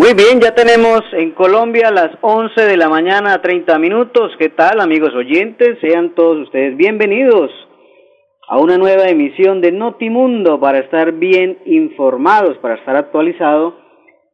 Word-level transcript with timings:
Muy 0.00 0.14
bien, 0.14 0.40
ya 0.40 0.54
tenemos 0.54 1.02
en 1.12 1.32
Colombia 1.32 1.90
las 1.90 2.16
11 2.22 2.58
de 2.64 2.78
la 2.78 2.88
mañana, 2.88 3.42
30 3.42 3.78
minutos. 3.78 4.32
¿Qué 4.38 4.48
tal, 4.48 4.80
amigos 4.80 5.14
oyentes? 5.14 5.78
Sean 5.82 6.14
todos 6.14 6.38
ustedes 6.38 6.74
bienvenidos 6.74 7.50
a 8.48 8.58
una 8.58 8.78
nueva 8.78 9.10
emisión 9.10 9.60
de 9.60 9.72
Notimundo 9.72 10.58
para 10.58 10.78
estar 10.78 11.12
bien 11.12 11.58
informados, 11.66 12.56
para 12.62 12.76
estar 12.76 12.96
actualizados 12.96 13.74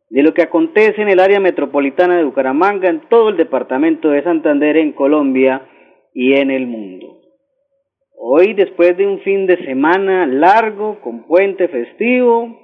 de 0.09 0.23
lo 0.23 0.35
que 0.35 0.43
acontece 0.43 1.03
en 1.03 1.09
el 1.09 1.19
área 1.19 1.41
metropolitana 1.41 2.17
de 2.17 2.23
Bucaramanga, 2.23 2.89
en 2.89 3.01
todo 3.09 3.31
el 3.31 3.37
departamento 3.37 4.11
de 4.11 4.23
Santander, 4.23 4.77
en 4.77 4.93
Colombia 4.93 5.67
y 6.15 6.35
en 6.35 6.53
el 6.53 6.69
mundo. 6.69 7.23
Hoy, 8.17 8.55
después 8.55 8.97
de 8.97 9.05
un 9.05 9.19
fin 9.23 9.49
de 9.49 9.57
semana 9.65 10.29
largo, 10.29 11.01
con 11.01 11.27
puente 11.27 11.67
festivo, 11.67 12.57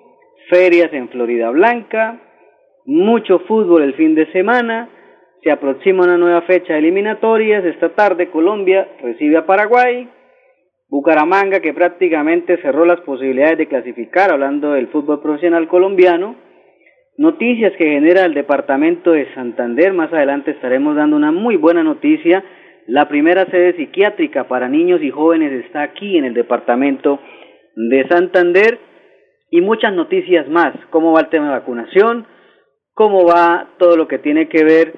ferias 0.49 0.93
en 0.93 1.09
Florida 1.09 1.51
Blanca, 1.51 2.29
mucho 2.85 3.41
fútbol 3.41 3.83
el 3.83 3.95
fin 3.95 4.15
de 4.15 4.31
semana, 4.33 4.89
se 5.43 5.51
aproxima 5.51 6.05
una 6.05 6.19
nueva 6.19 6.43
fecha 6.43 6.75
de 6.75 6.79
eliminatorias, 6.79 7.65
esta 7.65 7.91
tarde 7.91 8.31
Colombia 8.31 8.89
recibe 9.03 9.37
a 9.37 9.47
Paraguay, 9.47 10.09
Bucaramanga 10.89 11.61
que 11.61 11.73
prácticamente 11.73 12.59
cerró 12.59 12.85
las 12.85 13.01
posibilidades 13.01 13.59
de 13.59 13.67
clasificar, 13.67 14.31
hablando 14.31 14.73
del 14.73 14.89
fútbol 14.89 15.21
profesional 15.21 15.67
colombiano, 15.67 16.37
noticias 17.17 17.73
que 17.79 17.87
genera 17.87 18.25
el 18.25 18.35
departamento 18.35 19.13
de 19.13 19.33
Santander, 19.35 19.93
más 19.95 20.13
adelante 20.13 20.51
estaremos 20.51 20.95
dando 20.95 21.17
una 21.17 21.33
muy 21.33 21.57
buena 21.57 21.83
noticia, 21.83 22.45
la 22.87 23.09
primera 23.09 23.47
sede 23.47 23.75
psiquiátrica 23.77 24.49
para 24.49 24.69
niños 24.69 25.03
y 25.03 25.11
jóvenes 25.11 25.65
está 25.65 25.83
aquí 25.83 26.19
en 26.19 26.25
el 26.25 26.35
departamento 26.35 27.21
de 27.75 28.07
Santander 28.09 28.79
y 29.51 29.61
muchas 29.61 29.95
noticias 29.95 30.49
más, 30.49 30.75
cómo 30.91 31.13
va 31.13 31.21
el 31.21 31.29
tema 31.29 31.47
de 31.47 31.53
vacunación, 31.53 32.27
cómo 32.95 33.25
va 33.25 33.69
todo 33.79 33.97
lo 33.97 34.09
que 34.09 34.19
tiene 34.19 34.49
que 34.49 34.65
ver 34.65 34.93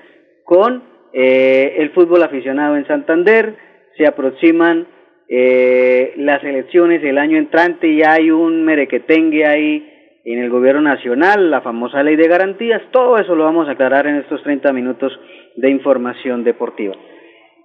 con 0.44 0.82
eh, 1.12 1.76
el 1.78 1.90
fútbol 1.90 2.22
aficionado 2.22 2.76
en 2.76 2.86
Santander. 2.86 3.56
Se 3.96 4.06
aproximan 4.06 4.86
eh, 5.28 6.12
las 6.16 6.42
elecciones 6.42 7.02
el 7.04 7.18
año 7.18 7.38
entrante 7.38 7.88
y 7.88 8.02
hay 8.02 8.30
un 8.30 8.64
merequetengue 8.64 9.46
ahí 9.46 9.90
en 10.24 10.38
el 10.38 10.50
gobierno 10.50 10.80
nacional, 10.80 11.50
la 11.50 11.60
famosa 11.60 12.02
ley 12.02 12.16
de 12.16 12.28
garantías. 12.28 12.82
Todo 12.90 13.18
eso 13.18 13.34
lo 13.34 13.44
vamos 13.44 13.68
a 13.68 13.72
aclarar 13.72 14.06
en 14.06 14.16
estos 14.16 14.42
30 14.42 14.72
minutos 14.72 15.12
de 15.56 15.70
información 15.70 16.44
deportiva. 16.44 16.94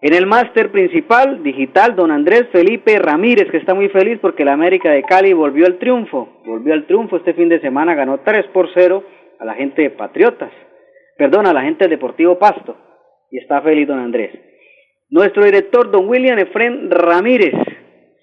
En 0.02 0.14
el 0.14 0.28
máster 0.28 0.72
principal 0.72 1.44
digital, 1.44 1.96
don 1.96 2.12
Andrés 2.12 2.46
Felipe 2.54 2.98
Ramírez, 3.00 3.50
que 3.52 3.58
está 3.58 3.74
muy 3.74 3.90
feliz 3.90 4.18
porque 4.22 4.46
la 4.46 4.54
América 4.54 4.92
de 4.92 5.04
Cali 5.04 5.34
volvió 5.34 5.66
al 5.66 5.78
triunfo. 5.78 6.42
Volvió 6.46 6.74
al 6.74 6.86
triunfo 6.86 7.18
este 7.18 7.34
fin 7.34 7.50
de 7.50 7.60
semana, 7.60 7.96
ganó 7.96 8.20
3 8.20 8.46
por 8.54 8.70
0 8.74 9.04
a 9.40 9.46
la 9.46 9.56
gente 9.56 9.82
de 9.82 9.90
Patriotas, 9.92 10.52
perdón, 11.18 11.48
a 11.48 11.54
la 11.54 11.62
gente 11.62 11.86
del 11.86 11.92
Deportivo 11.92 12.38
Pasto, 12.38 12.78
y 13.32 13.38
está 13.38 13.62
feliz 13.62 13.88
don 13.88 14.00
Andrés. 14.00 14.32
Nuestro 15.10 15.44
director, 15.44 15.90
don 15.90 16.08
William 16.08 16.38
Efren 16.38 16.92
Ramírez, 16.92 17.54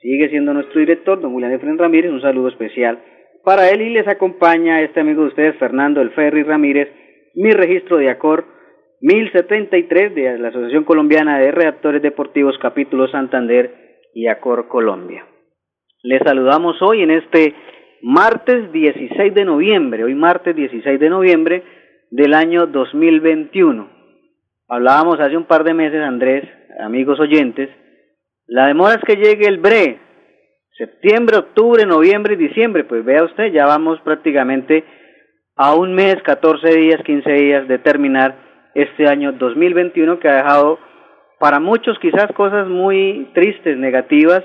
sigue 0.00 0.28
siendo 0.28 0.54
nuestro 0.54 0.80
director, 0.80 1.20
don 1.20 1.34
William 1.34 1.52
Efren 1.52 1.78
Ramírez, 1.78 2.12
un 2.12 2.20
saludo 2.20 2.48
especial 2.48 2.98
para 3.46 3.70
él 3.70 3.80
y 3.80 3.90
les 3.90 4.08
acompaña 4.08 4.82
este 4.82 4.98
amigo 4.98 5.22
de 5.22 5.28
ustedes, 5.28 5.56
Fernando 5.56 6.00
El 6.00 6.10
Ferri 6.10 6.42
Ramírez, 6.42 6.88
mi 7.36 7.52
registro 7.52 7.96
de 7.96 8.10
ACOR 8.10 8.44
1073 9.00 10.16
de 10.16 10.36
la 10.36 10.48
Asociación 10.48 10.82
Colombiana 10.82 11.38
de 11.38 11.52
Redactores 11.52 12.02
Deportivos, 12.02 12.58
capítulo 12.60 13.06
Santander 13.06 14.10
y 14.12 14.26
ACOR 14.26 14.66
Colombia. 14.66 15.24
Les 16.02 16.20
saludamos 16.24 16.82
hoy 16.82 17.02
en 17.02 17.12
este 17.12 17.54
martes 18.06 18.70
16 18.70 19.34
de 19.34 19.44
noviembre, 19.44 20.04
hoy 20.04 20.14
martes 20.14 20.54
16 20.54 21.00
de 21.00 21.10
noviembre 21.10 21.64
del 22.12 22.34
año 22.34 22.68
2021. 22.68 23.90
Hablábamos 24.68 25.18
hace 25.18 25.36
un 25.36 25.42
par 25.42 25.64
de 25.64 25.74
meses, 25.74 26.00
Andrés, 26.00 26.44
amigos 26.78 27.18
oyentes, 27.18 27.68
la 28.46 28.68
demora 28.68 28.94
es 28.94 29.02
que 29.02 29.16
llegue 29.16 29.48
el 29.48 29.58
BRE, 29.58 29.98
septiembre, 30.78 31.38
octubre, 31.38 31.84
noviembre 31.84 32.34
y 32.34 32.36
diciembre, 32.36 32.84
pues 32.84 33.04
vea 33.04 33.24
usted, 33.24 33.52
ya 33.52 33.66
vamos 33.66 34.00
prácticamente 34.02 34.84
a 35.56 35.74
un 35.74 35.92
mes, 35.92 36.14
14 36.22 36.76
días, 36.76 37.02
15 37.04 37.32
días 37.32 37.66
de 37.66 37.80
terminar 37.80 38.36
este 38.76 39.08
año 39.08 39.32
2021 39.32 40.20
que 40.20 40.28
ha 40.28 40.44
dejado 40.44 40.78
para 41.40 41.58
muchos 41.58 41.98
quizás 41.98 42.30
cosas 42.36 42.68
muy 42.68 43.30
tristes, 43.34 43.76
negativas, 43.76 44.44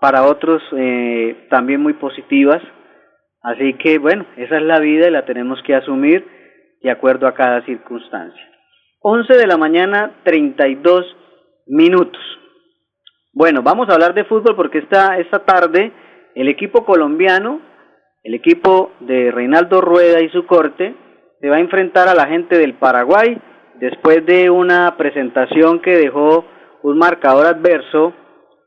para 0.00 0.24
otros 0.24 0.62
eh, 0.76 1.46
también 1.50 1.80
muy 1.80 1.94
positivas. 1.94 2.62
Así 3.42 3.74
que 3.74 3.98
bueno, 3.98 4.26
esa 4.36 4.56
es 4.56 4.62
la 4.62 4.80
vida 4.80 5.08
y 5.08 5.10
la 5.10 5.24
tenemos 5.24 5.62
que 5.62 5.74
asumir 5.74 6.26
de 6.82 6.90
acuerdo 6.90 7.26
a 7.26 7.34
cada 7.34 7.64
circunstancia. 7.64 8.42
11 9.02 9.34
de 9.34 9.46
la 9.46 9.56
mañana, 9.56 10.20
32 10.24 11.04
minutos. 11.66 12.20
Bueno, 13.32 13.62
vamos 13.62 13.88
a 13.88 13.94
hablar 13.94 14.12
de 14.14 14.24
fútbol 14.24 14.56
porque 14.56 14.78
esta, 14.78 15.18
esta 15.18 15.44
tarde 15.44 15.92
el 16.34 16.48
equipo 16.48 16.84
colombiano, 16.84 17.60
el 18.22 18.34
equipo 18.34 18.92
de 19.00 19.30
Reinaldo 19.30 19.80
Rueda 19.80 20.20
y 20.20 20.28
su 20.30 20.46
corte, 20.46 20.94
se 21.40 21.48
va 21.48 21.56
a 21.56 21.60
enfrentar 21.60 22.08
a 22.08 22.14
la 22.14 22.26
gente 22.26 22.58
del 22.58 22.74
Paraguay 22.74 23.40
después 23.80 24.24
de 24.26 24.50
una 24.50 24.96
presentación 24.96 25.80
que 25.80 25.96
dejó 25.96 26.44
un 26.82 26.98
marcador 26.98 27.46
adverso 27.46 28.12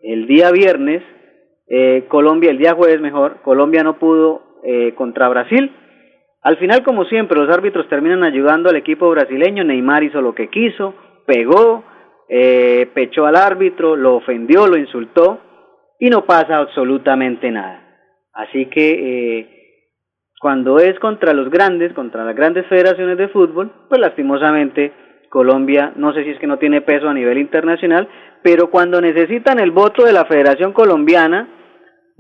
el 0.02 0.28
día 0.28 0.52
viernes 0.52 1.04
eh, 1.76 2.06
Colombia, 2.08 2.52
el 2.52 2.60
día 2.60 2.76
jueves 2.76 3.02
mejor, 3.02 3.38
Colombia 3.42 3.82
no 3.82 3.98
pudo 3.98 4.60
eh, 4.64 4.94
contra 4.94 5.28
Brasil. 5.28 5.76
Al 6.44 6.58
final, 6.58 6.84
como 6.84 7.04
siempre, 7.06 7.40
los 7.40 7.50
árbitros 7.50 7.90
terminan 7.90 8.24
ayudando 8.24 8.70
al 8.70 8.76
equipo 8.76 9.10
brasileño. 9.10 9.64
Neymar 9.64 10.04
hizo 10.04 10.22
lo 10.22 10.36
que 10.36 10.50
quiso, 10.50 10.94
pegó, 11.26 11.84
eh, 12.30 12.88
pechó 12.94 13.26
al 13.26 13.36
árbitro, 13.36 13.96
lo 13.96 14.18
ofendió, 14.18 14.68
lo 14.68 14.78
insultó 14.78 15.40
y 15.98 16.12
no 16.12 16.26
pasa 16.26 16.58
absolutamente 16.58 17.50
nada. 17.50 17.82
Así 18.34 18.68
que 18.68 19.40
eh, 19.40 19.50
cuando 20.40 20.78
es 20.78 21.00
contra 21.00 21.34
los 21.34 21.50
grandes, 21.50 21.92
contra 21.94 22.24
las 22.24 22.36
grandes 22.36 22.68
federaciones 22.68 23.18
de 23.18 23.30
fútbol, 23.30 23.72
pues 23.90 24.00
lastimosamente 24.00 24.94
Colombia, 25.28 25.92
no 25.96 26.14
sé 26.14 26.24
si 26.24 26.30
es 26.30 26.38
que 26.38 26.46
no 26.46 26.60
tiene 26.60 26.82
peso 26.82 27.10
a 27.10 27.16
nivel 27.16 27.40
internacional, 27.40 28.08
pero 28.44 28.70
cuando 28.70 29.02
necesitan 29.02 29.58
el 29.58 29.72
voto 29.72 30.06
de 30.06 30.14
la 30.14 30.26
Federación 30.26 30.72
Colombiana, 30.72 31.63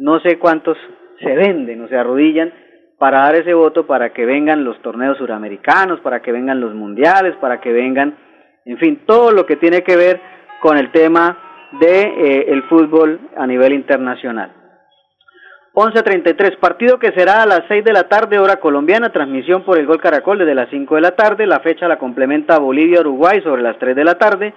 no 0.04 0.20
sé 0.20 0.38
cuántos 0.38 0.78
se 1.22 1.34
venden 1.34 1.82
o 1.82 1.88
se 1.88 1.96
arrodillan 1.96 2.52
para 3.00 3.20
dar 3.20 3.36
ese 3.36 3.54
voto 3.54 3.88
para 3.88 4.12
que 4.12 4.26
vengan 4.26 4.66
los 4.66 4.82
torneos 4.82 5.18
suramericanos, 5.18 6.02
para 6.02 6.22
que 6.22 6.34
vengan 6.34 6.60
los 6.60 6.74
mundiales, 6.74 7.38
para 7.38 7.62
que 7.62 7.72
vengan, 7.72 8.18
en 8.66 8.78
fin, 8.80 9.04
todo 9.06 9.32
lo 9.32 9.46
que 9.46 9.56
tiene 9.56 9.82
que 9.82 9.96
ver 9.96 10.20
con 10.62 10.78
el 10.78 10.92
tema 10.92 11.70
de 11.80 12.02
eh, 12.02 12.46
el 12.50 12.64
fútbol 12.64 13.18
a 13.38 13.48
nivel 13.48 13.72
internacional. 13.72 14.52
11.33, 15.74 16.60
partido 16.60 17.00
que 17.00 17.14
será 17.14 17.42
a 17.42 17.48
las 17.48 17.62
6 17.70 17.86
de 17.86 17.94
la 17.94 18.10
tarde, 18.10 18.40
hora 18.40 18.58
colombiana, 18.58 19.14
transmisión 19.14 19.64
por 19.64 19.80
el 19.80 19.88
Gol 19.88 20.02
Caracol 20.02 20.38
desde 20.38 20.54
las 20.54 20.70
5 20.70 20.96
de 20.96 21.02
la 21.02 21.12
tarde, 21.12 21.48
la 21.48 21.62
fecha 21.62 21.88
la 21.88 21.98
complementa 21.98 22.60
Bolivia-Uruguay 22.60 23.42
sobre 23.42 23.62
las 23.62 23.80
3 23.80 23.96
de 23.96 24.04
la 24.04 24.16
tarde, 24.16 24.54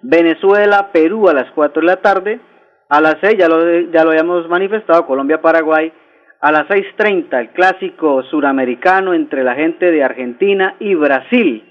Venezuela-Perú 0.00 1.28
a 1.28 1.34
las 1.34 1.50
4 1.52 1.82
de 1.82 1.86
la 1.86 1.96
tarde, 1.96 2.40
a 2.88 3.00
las 3.00 3.16
6 3.20 3.36
ya 3.38 3.48
lo, 3.48 3.80
ya 3.90 4.04
lo 4.04 4.10
habíamos 4.10 4.48
manifestado, 4.48 5.06
Colombia-Paraguay, 5.06 5.92
a 6.40 6.52
las 6.52 6.68
6.30 6.68 7.40
el 7.40 7.50
clásico 7.50 8.22
suramericano 8.24 9.14
entre 9.14 9.44
la 9.44 9.54
gente 9.54 9.90
de 9.90 10.04
Argentina 10.04 10.76
y 10.78 10.94
Brasil, 10.94 11.64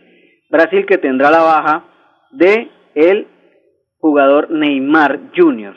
Brasil 0.49 0.85
que 0.85 0.97
tendrá 0.97 1.31
la 1.31 1.41
baja 1.41 1.83
de 2.31 2.69
el 2.95 3.27
jugador 3.99 4.51
Neymar 4.51 5.19
Jr. 5.35 5.75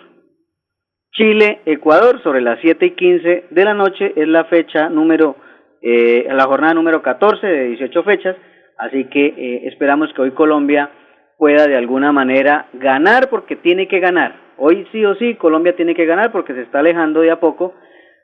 Chile-Ecuador 1.12 2.22
sobre 2.22 2.40
las 2.40 2.58
7 2.60 2.86
y 2.86 2.90
15 2.92 3.44
de 3.50 3.64
la 3.64 3.74
noche 3.74 4.12
es 4.16 4.28
la 4.28 4.44
fecha 4.44 4.88
número, 4.88 5.36
eh, 5.82 6.26
la 6.30 6.44
jornada 6.44 6.74
número 6.74 7.02
14 7.02 7.46
de 7.46 7.64
18 7.68 8.02
fechas, 8.04 8.36
así 8.78 9.04
que 9.06 9.26
eh, 9.26 9.68
esperamos 9.68 10.12
que 10.14 10.22
hoy 10.22 10.30
Colombia 10.32 10.90
pueda 11.36 11.66
de 11.66 11.76
alguna 11.76 12.12
manera 12.12 12.68
ganar 12.74 13.28
porque 13.28 13.56
tiene 13.56 13.88
que 13.88 13.98
ganar. 13.98 14.49
Hoy 14.60 14.86
sí 14.92 15.04
o 15.06 15.14
sí 15.14 15.36
Colombia 15.36 15.74
tiene 15.74 15.94
que 15.94 16.04
ganar 16.04 16.30
porque 16.30 16.54
se 16.54 16.62
está 16.62 16.80
alejando 16.80 17.20
de 17.20 17.30
a 17.30 17.40
poco. 17.40 17.74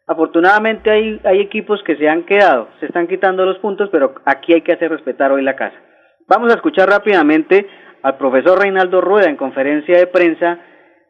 Afortunadamente 0.06 0.90
hay, 0.90 1.20
hay 1.24 1.40
equipos 1.40 1.82
que 1.82 1.96
se 1.96 2.08
han 2.08 2.24
quedado, 2.24 2.68
se 2.78 2.86
están 2.86 3.08
quitando 3.08 3.44
los 3.44 3.58
puntos, 3.58 3.88
pero 3.90 4.14
aquí 4.24 4.52
hay 4.52 4.60
que 4.60 4.72
hacer 4.72 4.90
respetar 4.90 5.32
hoy 5.32 5.42
la 5.42 5.56
casa. 5.56 5.76
Vamos 6.28 6.52
a 6.52 6.56
escuchar 6.56 6.88
rápidamente 6.88 7.66
al 8.02 8.16
profesor 8.18 8.60
Reinaldo 8.60 9.00
Rueda 9.00 9.30
en 9.30 9.36
conferencia 9.36 9.98
de 9.98 10.06
prensa 10.06 10.60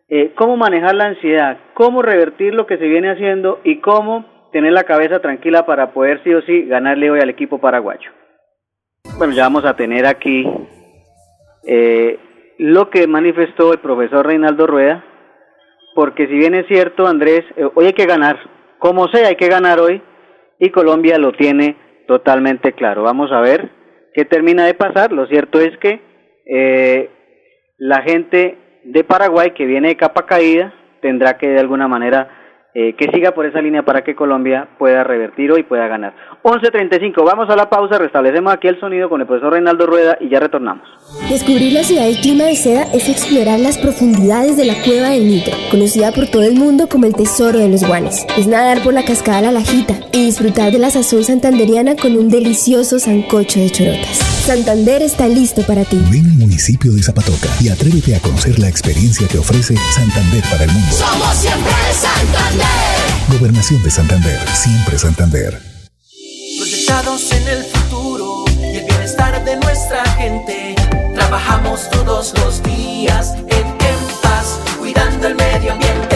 eh, 0.08 0.32
cómo 0.36 0.56
manejar 0.56 0.94
la 0.94 1.06
ansiedad, 1.06 1.58
cómo 1.74 2.00
revertir 2.00 2.54
lo 2.54 2.66
que 2.66 2.78
se 2.78 2.86
viene 2.86 3.10
haciendo 3.10 3.60
y 3.64 3.80
cómo 3.80 4.24
tener 4.52 4.72
la 4.72 4.84
cabeza 4.84 5.18
tranquila 5.18 5.66
para 5.66 5.92
poder 5.92 6.22
sí 6.22 6.32
o 6.32 6.42
sí 6.42 6.62
ganarle 6.66 7.10
hoy 7.10 7.20
al 7.20 7.30
equipo 7.30 7.58
paraguayo. 7.58 8.10
Bueno, 9.18 9.32
ya 9.34 9.42
vamos 9.42 9.64
a 9.64 9.74
tener 9.74 10.06
aquí 10.06 10.46
eh, 11.66 12.18
lo 12.58 12.88
que 12.90 13.06
manifestó 13.08 13.72
el 13.72 13.80
profesor 13.80 14.26
Reinaldo 14.26 14.66
Rueda, 14.66 15.04
porque 15.96 16.26
si 16.26 16.34
bien 16.34 16.54
es 16.54 16.66
cierto, 16.66 17.06
Andrés, 17.06 17.42
eh, 17.56 17.66
hoy 17.74 17.86
hay 17.86 17.94
que 17.94 18.04
ganar, 18.04 18.38
como 18.78 19.08
sea, 19.08 19.28
hay 19.28 19.36
que 19.36 19.48
ganar 19.48 19.80
hoy, 19.80 20.02
y 20.58 20.68
Colombia 20.68 21.16
lo 21.16 21.32
tiene 21.32 21.74
totalmente 22.06 22.74
claro. 22.74 23.02
Vamos 23.02 23.32
a 23.32 23.40
ver 23.40 23.70
qué 24.12 24.26
termina 24.26 24.66
de 24.66 24.74
pasar. 24.74 25.10
Lo 25.10 25.26
cierto 25.26 25.58
es 25.58 25.76
que 25.78 26.00
eh, 26.44 27.10
la 27.78 28.02
gente 28.02 28.58
de 28.84 29.04
Paraguay 29.04 29.52
que 29.52 29.64
viene 29.64 29.88
de 29.88 29.96
capa 29.96 30.26
caída 30.26 30.74
tendrá 31.00 31.38
que 31.38 31.48
de 31.48 31.60
alguna 31.60 31.88
manera 31.88 32.45
eh, 32.78 32.92
que 32.92 33.10
siga 33.10 33.30
por 33.32 33.46
esa 33.46 33.62
línea 33.62 33.82
para 33.84 34.04
que 34.04 34.14
Colombia 34.14 34.68
pueda 34.78 35.02
revertir 35.02 35.50
y 35.56 35.62
pueda 35.62 35.88
ganar. 35.88 36.12
11.35, 36.42 37.24
vamos 37.24 37.48
a 37.48 37.56
la 37.56 37.70
pausa, 37.70 37.96
restablecemos 37.96 38.52
aquí 38.52 38.68
el 38.68 38.78
sonido 38.78 39.08
con 39.08 39.18
el 39.22 39.26
profesor 39.26 39.54
Reinaldo 39.54 39.86
Rueda 39.86 40.18
y 40.20 40.28
ya 40.28 40.40
retornamos. 40.40 40.86
Descubrir 41.30 41.72
la 41.72 41.84
ciudad 41.84 42.02
del 42.02 42.20
clima 42.20 42.44
de 42.44 42.54
seda 42.54 42.82
es 42.92 43.08
explorar 43.08 43.60
las 43.60 43.78
profundidades 43.78 44.58
de 44.58 44.66
la 44.66 44.74
cueva 44.84 45.08
del 45.08 45.26
Nitro, 45.26 45.54
conocida 45.70 46.12
por 46.12 46.26
todo 46.26 46.42
el 46.42 46.56
mundo 46.56 46.86
como 46.86 47.06
el 47.06 47.14
tesoro 47.14 47.58
de 47.58 47.70
los 47.70 47.82
guanes. 47.82 48.26
Es 48.36 48.46
nadar 48.46 48.82
por 48.84 48.92
la 48.92 49.06
cascada 49.06 49.40
La 49.40 49.52
Lajita 49.52 49.94
y 50.12 50.26
disfrutar 50.26 50.70
de 50.70 50.78
la 50.78 50.90
sazón 50.90 51.24
santanderiana 51.24 51.96
con 51.96 52.14
un 52.14 52.28
delicioso 52.28 52.98
sancocho 52.98 53.58
de 53.58 53.70
chorotas. 53.70 54.36
Santander 54.46 55.02
está 55.02 55.26
listo 55.26 55.62
para 55.62 55.84
ti. 55.84 55.98
Ven 56.10 56.26
al 56.26 56.36
municipio 56.36 56.92
de 56.92 57.02
Zapatoca 57.02 57.48
y 57.58 57.70
atrévete 57.70 58.14
a 58.14 58.20
conocer 58.20 58.58
la 58.58 58.68
experiencia 58.68 59.26
que 59.26 59.38
ofrece 59.38 59.74
Santander 59.94 60.44
para 60.50 60.64
el 60.64 60.72
mundo. 60.72 60.92
Somos 60.92 61.34
siempre 61.34 61.72
Santander. 61.90 62.65
Gobernación 63.28 63.82
de 63.82 63.90
Santander, 63.90 64.40
siempre 64.54 64.98
Santander. 64.98 65.60
Proyectados 66.58 67.32
en 67.32 67.48
el 67.48 67.64
futuro 67.64 68.44
y 68.58 68.76
el 68.76 68.84
bienestar 68.84 69.44
de 69.44 69.56
nuestra 69.56 70.04
gente, 70.12 70.74
trabajamos 71.14 71.90
todos 71.90 72.32
los 72.38 72.62
días 72.62 73.34
en, 73.48 73.66
en 73.66 74.20
paz, 74.22 74.58
cuidando 74.78 75.26
el 75.26 75.34
medio 75.34 75.72
ambiente. 75.72 76.15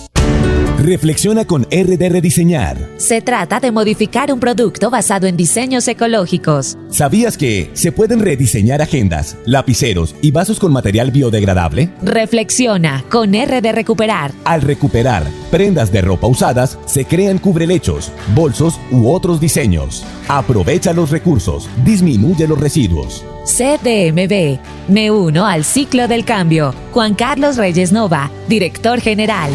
Reflexiona 0.81 1.45
con 1.45 1.67
RD 1.69 2.09
Rediseñar. 2.09 2.75
Se 2.97 3.21
trata 3.21 3.59
de 3.59 3.71
modificar 3.71 4.33
un 4.33 4.39
producto 4.39 4.89
basado 4.89 5.27
en 5.27 5.37
diseños 5.37 5.87
ecológicos. 5.87 6.75
¿Sabías 6.89 7.37
que 7.37 7.69
se 7.73 7.91
pueden 7.91 8.19
rediseñar 8.19 8.81
agendas, 8.81 9.37
lapiceros 9.45 10.15
y 10.23 10.31
vasos 10.31 10.59
con 10.59 10.73
material 10.73 11.11
biodegradable? 11.11 11.91
Reflexiona 12.01 13.05
con 13.11 13.33
RD 13.33 13.71
Recuperar. 13.73 14.31
Al 14.43 14.63
recuperar 14.63 15.27
prendas 15.51 15.91
de 15.91 16.01
ropa 16.01 16.25
usadas, 16.25 16.79
se 16.87 17.05
crean 17.05 17.37
cubrelechos, 17.37 18.11
bolsos 18.33 18.79
u 18.89 19.11
otros 19.11 19.39
diseños. 19.39 20.03
Aprovecha 20.27 20.93
los 20.93 21.11
recursos, 21.11 21.69
disminuye 21.85 22.47
los 22.47 22.59
residuos. 22.59 23.23
CDMB. 23.45 24.57
Me 24.87 25.11
uno 25.11 25.45
al 25.45 25.63
ciclo 25.63 26.07
del 26.07 26.25
cambio. 26.25 26.73
Juan 26.91 27.13
Carlos 27.13 27.57
Reyes 27.57 27.91
Nova, 27.91 28.31
director 28.47 28.99
general. 28.99 29.51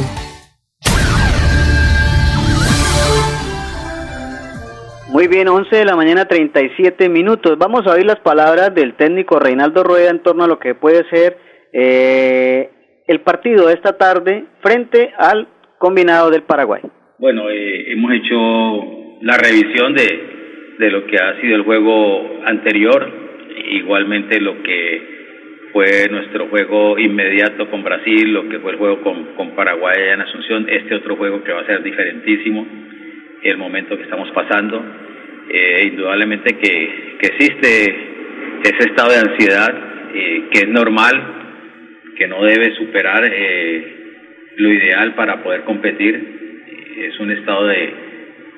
Muy 5.17 5.29
bien, 5.29 5.49
11 5.49 5.75
de 5.75 5.87
la 5.87 5.97
mañana, 5.97 6.27
37 6.27 7.09
minutos. 7.09 7.57
Vamos 7.57 7.87
a 7.87 7.95
oír 7.95 8.05
las 8.05 8.21
palabras 8.21 8.75
del 8.75 8.97
técnico 8.97 9.39
Reinaldo 9.39 9.83
Rueda 9.83 10.11
en 10.11 10.23
torno 10.23 10.45
a 10.45 10.47
lo 10.47 10.59
que 10.59 10.75
puede 10.75 11.09
ser 11.09 11.39
eh, 11.73 12.69
el 13.07 13.21
partido 13.23 13.67
de 13.67 13.73
esta 13.73 13.97
tarde 13.97 14.45
frente 14.61 15.15
al 15.17 15.49
combinado 15.79 16.29
del 16.29 16.43
Paraguay. 16.43 16.83
Bueno, 17.19 17.49
eh, 17.49 17.93
hemos 17.93 18.13
hecho 18.13 18.37
la 19.23 19.39
revisión 19.39 19.95
de, 19.95 20.77
de 20.81 20.91
lo 20.91 21.07
que 21.07 21.17
ha 21.17 21.41
sido 21.41 21.57
el 21.57 21.63
juego 21.63 22.43
anterior, 22.45 23.11
igualmente 23.71 24.39
lo 24.39 24.63
que 24.63 25.71
fue 25.73 26.11
nuestro 26.11 26.49
juego 26.49 26.99
inmediato 26.99 27.71
con 27.71 27.83
Brasil, 27.83 28.35
lo 28.35 28.51
que 28.51 28.59
fue 28.59 28.73
el 28.73 28.77
juego 28.77 29.01
con, 29.01 29.25
con 29.35 29.53
Paraguay 29.53 29.97
en 30.13 30.21
Asunción, 30.21 30.67
este 30.69 30.95
otro 30.95 31.17
juego 31.17 31.43
que 31.43 31.53
va 31.53 31.63
a 31.63 31.67
ser 31.67 31.83
diferentísimo, 31.83 32.67
el 33.43 33.57
momento 33.57 33.97
que 33.97 34.03
estamos 34.03 34.31
pasando. 34.33 35.06
Eh, 35.49 35.91
indudablemente 35.93 36.57
que, 36.57 37.17
que 37.21 37.27
existe 37.29 38.07
ese 38.65 38.89
estado 38.89 39.13
de 39.13 39.19
ansiedad 39.19 39.75
eh, 40.13 40.45
que 40.51 40.59
es 40.61 40.69
normal, 40.69 41.23
que 42.17 42.27
no 42.27 42.43
debe 42.43 42.75
superar 42.75 43.23
eh, 43.31 43.95
lo 44.57 44.73
ideal 44.73 45.15
para 45.15 45.43
poder 45.45 45.63
competir. 45.63 46.65
Es 46.99 47.21
un 47.21 47.31
estado 47.31 47.69
de, 47.69 47.93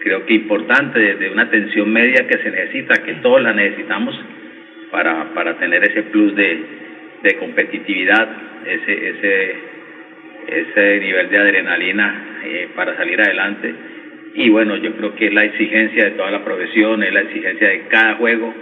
creo 0.00 0.24
que 0.24 0.32
importante, 0.32 1.16
de, 1.16 1.30
una 1.30 1.50
tensión 1.50 1.92
media 1.92 2.26
que 2.26 2.38
se 2.38 2.50
necesita, 2.50 3.02
que 3.02 3.14
todos 3.16 3.42
la 3.42 3.52
necesitamos 3.52 4.18
para, 4.90 5.34
para 5.34 5.58
tener 5.58 5.84
ese 5.84 6.04
plus 6.04 6.34
de, 6.34 6.58
de 7.22 7.36
competitividad, 7.36 8.28
ese, 8.64 9.08
ese, 9.10 9.54
ese 10.46 11.00
nivel 11.00 11.28
de 11.28 11.36
adrenalina 11.36 12.24
para 12.74 12.96
salir 12.96 13.20
adelante. 13.20 13.74
Y 14.34 14.50
bueno, 14.50 14.76
yo 14.76 14.94
creo 14.94 15.14
que 15.14 15.26
es 15.26 15.34
la 15.34 15.44
exigencia 15.44 16.04
de 16.04 16.10
toda 16.12 16.30
la 16.30 16.44
profesión, 16.44 17.02
es 17.02 17.12
la 17.12 17.20
exigencia 17.22 17.68
de 17.68 17.88
cada 17.88 18.14
juego. 18.16 18.54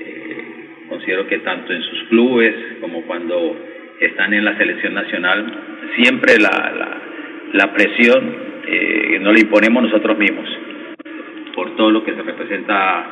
Eh, 0.00 0.44
considero 0.88 1.26
que 1.26 1.38
tanto 1.38 1.72
en 1.72 1.82
sus 1.82 2.04
clubes 2.04 2.54
como 2.80 3.02
cuando 3.02 3.56
están 4.00 4.34
en 4.34 4.44
la 4.44 4.56
selección 4.56 4.94
nacional, 4.94 5.46
siempre 5.96 6.38
la, 6.38 7.00
la, 7.52 7.72
presión 7.72 8.36
eh, 8.66 9.18
no 9.20 9.32
la 9.32 9.40
imponemos 9.40 9.84
nosotros 9.84 10.18
mismos, 10.18 10.48
por 11.54 11.76
todo 11.76 11.90
lo 11.90 12.04
que 12.04 12.14
se 12.14 12.22
representa 12.22 13.06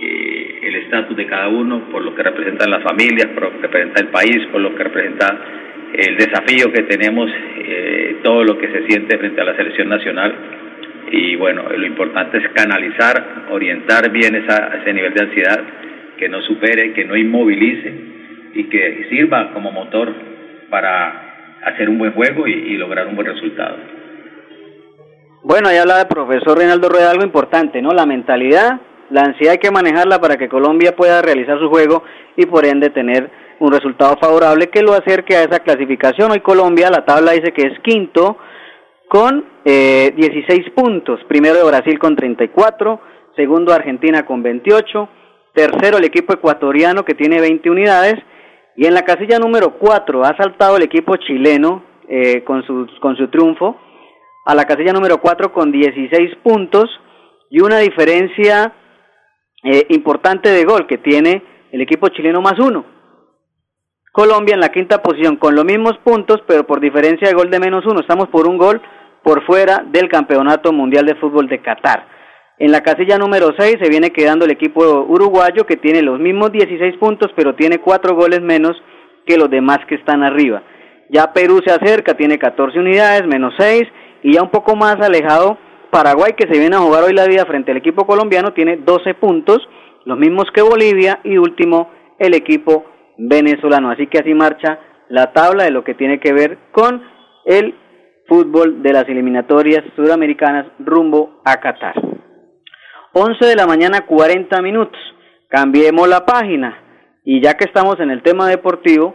eh, 0.00 0.60
el 0.62 0.74
estatus 0.76 1.16
de 1.16 1.26
cada 1.26 1.48
uno, 1.48 1.88
por 1.90 2.02
lo 2.02 2.14
que 2.14 2.22
representan 2.22 2.70
las 2.70 2.82
familias, 2.82 3.28
por 3.28 3.44
lo 3.44 3.50
que 3.52 3.62
representa 3.62 4.00
el 4.00 4.08
país, 4.08 4.46
por 4.50 4.60
lo 4.60 4.74
que 4.74 4.82
representa 4.82 5.38
el 5.92 6.16
desafío 6.16 6.72
que 6.72 6.82
tenemos, 6.82 7.30
todo 8.24 8.42
lo 8.42 8.58
que 8.58 8.68
se 8.68 8.86
siente 8.86 9.16
frente 9.16 9.40
a 9.40 9.44
la 9.44 9.54
selección 9.54 9.88
nacional. 9.88 10.34
Y 11.16 11.36
bueno, 11.36 11.62
lo 11.68 11.86
importante 11.86 12.38
es 12.38 12.48
canalizar, 12.54 13.46
orientar 13.48 14.10
bien 14.10 14.34
ese 14.34 14.92
nivel 14.92 15.14
de 15.14 15.22
ansiedad, 15.22 15.60
que 16.18 16.28
no 16.28 16.42
supere, 16.42 16.92
que 16.92 17.04
no 17.04 17.16
inmovilice 17.16 17.94
y 18.52 18.64
que 18.64 19.06
sirva 19.10 19.52
como 19.52 19.70
motor 19.70 20.12
para 20.68 21.60
hacer 21.66 21.88
un 21.88 21.98
buen 21.98 22.14
juego 22.14 22.48
y, 22.48 22.76
lograr 22.78 23.06
un 23.06 23.14
buen 23.14 23.28
resultado. 23.28 23.76
Bueno, 25.44 25.68
ahí 25.68 25.76
habla 25.76 26.00
el 26.00 26.08
profesor 26.08 26.58
Reinaldo 26.58 26.88
Rueda 26.88 27.12
algo 27.12 27.22
importante, 27.22 27.80
¿no? 27.80 27.90
La 27.90 28.06
mentalidad, 28.06 28.80
la 29.10 29.20
ansiedad 29.22 29.52
hay 29.52 29.58
que 29.58 29.70
manejarla 29.70 30.20
para 30.20 30.36
que 30.36 30.48
Colombia 30.48 30.96
pueda 30.96 31.22
realizar 31.22 31.60
su 31.60 31.68
juego 31.68 32.02
y 32.36 32.46
por 32.46 32.66
ende 32.66 32.90
tener 32.90 33.30
un 33.60 33.70
resultado 33.70 34.16
favorable 34.20 34.66
que 34.66 34.82
lo 34.82 34.94
acerque 34.94 35.36
a 35.36 35.44
esa 35.44 35.60
clasificación. 35.60 36.32
Hoy 36.32 36.40
Colombia, 36.40 36.90
la 36.90 37.04
tabla 37.04 37.32
dice 37.32 37.52
que 37.52 37.68
es 37.68 37.78
quinto 37.84 38.36
con 39.08 39.53
eh, 39.64 40.12
16 40.16 40.70
puntos, 40.74 41.20
primero 41.28 41.56
de 41.56 41.64
Brasil 41.64 41.98
con 41.98 42.16
34, 42.16 43.00
segundo 43.36 43.72
Argentina 43.72 44.26
con 44.26 44.42
28, 44.42 45.08
tercero 45.54 45.98
el 45.98 46.04
equipo 46.04 46.34
ecuatoriano 46.34 47.04
que 47.04 47.14
tiene 47.14 47.40
20 47.40 47.70
unidades 47.70 48.16
y 48.76 48.86
en 48.86 48.94
la 48.94 49.02
casilla 49.02 49.38
número 49.38 49.78
4 49.78 50.24
ha 50.24 50.36
saltado 50.36 50.76
el 50.76 50.82
equipo 50.82 51.16
chileno 51.16 51.84
eh, 52.08 52.42
con, 52.44 52.62
su, 52.64 52.86
con 53.00 53.16
su 53.16 53.28
triunfo 53.28 53.80
a 54.44 54.54
la 54.54 54.64
casilla 54.64 54.92
número 54.92 55.18
4 55.18 55.52
con 55.52 55.72
16 55.72 56.36
puntos 56.42 56.84
y 57.50 57.60
una 57.60 57.78
diferencia 57.78 58.74
eh, 59.62 59.86
importante 59.90 60.50
de 60.50 60.64
gol 60.64 60.86
que 60.86 60.98
tiene 60.98 61.42
el 61.72 61.80
equipo 61.80 62.08
chileno 62.08 62.42
más 62.42 62.58
uno. 62.58 62.84
Colombia 64.12 64.54
en 64.54 64.60
la 64.60 64.68
quinta 64.68 65.02
posición 65.02 65.36
con 65.36 65.54
los 65.54 65.64
mismos 65.64 65.98
puntos, 66.04 66.42
pero 66.46 66.66
por 66.66 66.80
diferencia 66.80 67.26
de 67.26 67.34
gol 67.34 67.50
de 67.50 67.58
menos 67.58 67.84
uno. 67.86 68.00
Estamos 68.00 68.28
por 68.28 68.46
un 68.46 68.58
gol 68.58 68.80
por 69.24 69.44
fuera 69.46 69.82
del 69.90 70.08
Campeonato 70.08 70.72
Mundial 70.72 71.06
de 71.06 71.16
Fútbol 71.16 71.48
de 71.48 71.60
Qatar. 71.62 72.06
En 72.58 72.70
la 72.70 72.82
casilla 72.82 73.18
número 73.18 73.48
6 73.58 73.78
se 73.82 73.88
viene 73.88 74.10
quedando 74.10 74.44
el 74.44 74.52
equipo 74.52 74.82
uruguayo 75.08 75.66
que 75.66 75.76
tiene 75.76 76.02
los 76.02 76.20
mismos 76.20 76.52
16 76.52 76.98
puntos, 76.98 77.32
pero 77.34 77.56
tiene 77.56 77.78
cuatro 77.78 78.14
goles 78.14 78.40
menos 78.42 78.80
que 79.26 79.38
los 79.38 79.50
demás 79.50 79.78
que 79.88 79.96
están 79.96 80.22
arriba. 80.22 80.62
Ya 81.10 81.32
Perú 81.32 81.60
se 81.66 81.72
acerca, 81.72 82.14
tiene 82.14 82.38
14 82.38 82.78
unidades, 82.78 83.26
menos 83.26 83.54
6, 83.58 83.82
y 84.22 84.34
ya 84.34 84.42
un 84.42 84.50
poco 84.50 84.76
más 84.76 84.96
alejado 85.00 85.58
Paraguay, 85.90 86.32
que 86.36 86.52
se 86.52 86.58
viene 86.58 86.76
a 86.76 86.80
jugar 86.80 87.04
hoy 87.04 87.12
la 87.12 87.26
vida 87.26 87.44
frente 87.46 87.70
al 87.70 87.78
equipo 87.78 88.06
colombiano, 88.06 88.52
tiene 88.52 88.76
12 88.76 89.14
puntos, 89.14 89.58
los 90.04 90.18
mismos 90.18 90.44
que 90.52 90.60
Bolivia, 90.60 91.20
y 91.24 91.38
último 91.38 91.90
el 92.18 92.34
equipo 92.34 92.84
venezolano. 93.16 93.90
Así 93.90 94.06
que 94.06 94.18
así 94.18 94.34
marcha 94.34 94.78
la 95.08 95.32
tabla 95.32 95.64
de 95.64 95.70
lo 95.70 95.84
que 95.84 95.94
tiene 95.94 96.20
que 96.20 96.32
ver 96.32 96.58
con 96.72 97.02
el 97.46 97.74
fútbol 98.26 98.82
de 98.82 98.92
las 98.92 99.08
eliminatorias 99.08 99.84
sudamericanas 99.96 100.66
rumbo 100.78 101.40
a 101.44 101.56
Qatar. 101.56 101.94
11 103.12 103.46
de 103.46 103.56
la 103.56 103.66
mañana 103.66 104.06
40 104.06 104.60
minutos. 104.62 104.98
Cambiemos 105.48 106.08
la 106.08 106.26
página. 106.26 106.80
Y 107.24 107.40
ya 107.40 107.54
que 107.54 107.64
estamos 107.64 107.98
en 108.00 108.10
el 108.10 108.22
tema 108.22 108.48
deportivo, 108.48 109.14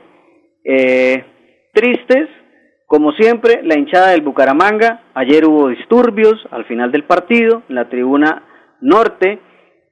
eh, 0.63 1.24
tristes, 1.74 2.30
como 2.88 3.12
siempre, 3.12 3.62
la 3.63 3.78
hinchada 3.78 4.12
del 4.12 4.22
Bucaramanga. 4.22 5.04
Ayer 5.13 5.46
hubo 5.46 5.68
disturbios 5.68 6.36
al 6.51 6.66
final 6.66 6.92
del 6.92 7.04
partido 7.04 7.63
en 7.70 7.75
la 7.75 7.89
tribuna 7.89 8.44
norte. 8.82 9.39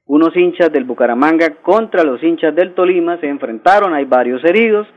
Unos 0.06 0.36
hinchas 0.36 0.72
del 0.72 0.86
Bucaramanga 0.86 1.62
contra 1.62 2.04
los 2.04 2.24
hinchas 2.24 2.56
del 2.56 2.74
Tolima 2.74 3.20
se 3.20 3.28
enfrentaron, 3.28 3.94
hay 3.94 4.06
varios 4.06 4.44
heridos. 4.46 4.88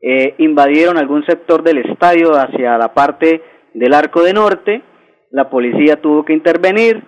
Eh, 0.00 0.34
invadieron 0.38 0.98
algún 0.98 1.24
sector 1.26 1.62
del 1.62 1.78
estadio 1.78 2.32
hacia 2.32 2.78
la 2.78 2.94
parte 2.94 3.42
del 3.74 3.94
arco 3.94 4.22
de 4.22 4.32
norte. 4.32 4.82
La 5.30 5.48
policía 5.48 5.96
tuvo 6.00 6.24
que 6.24 6.32
intervenir 6.32 7.02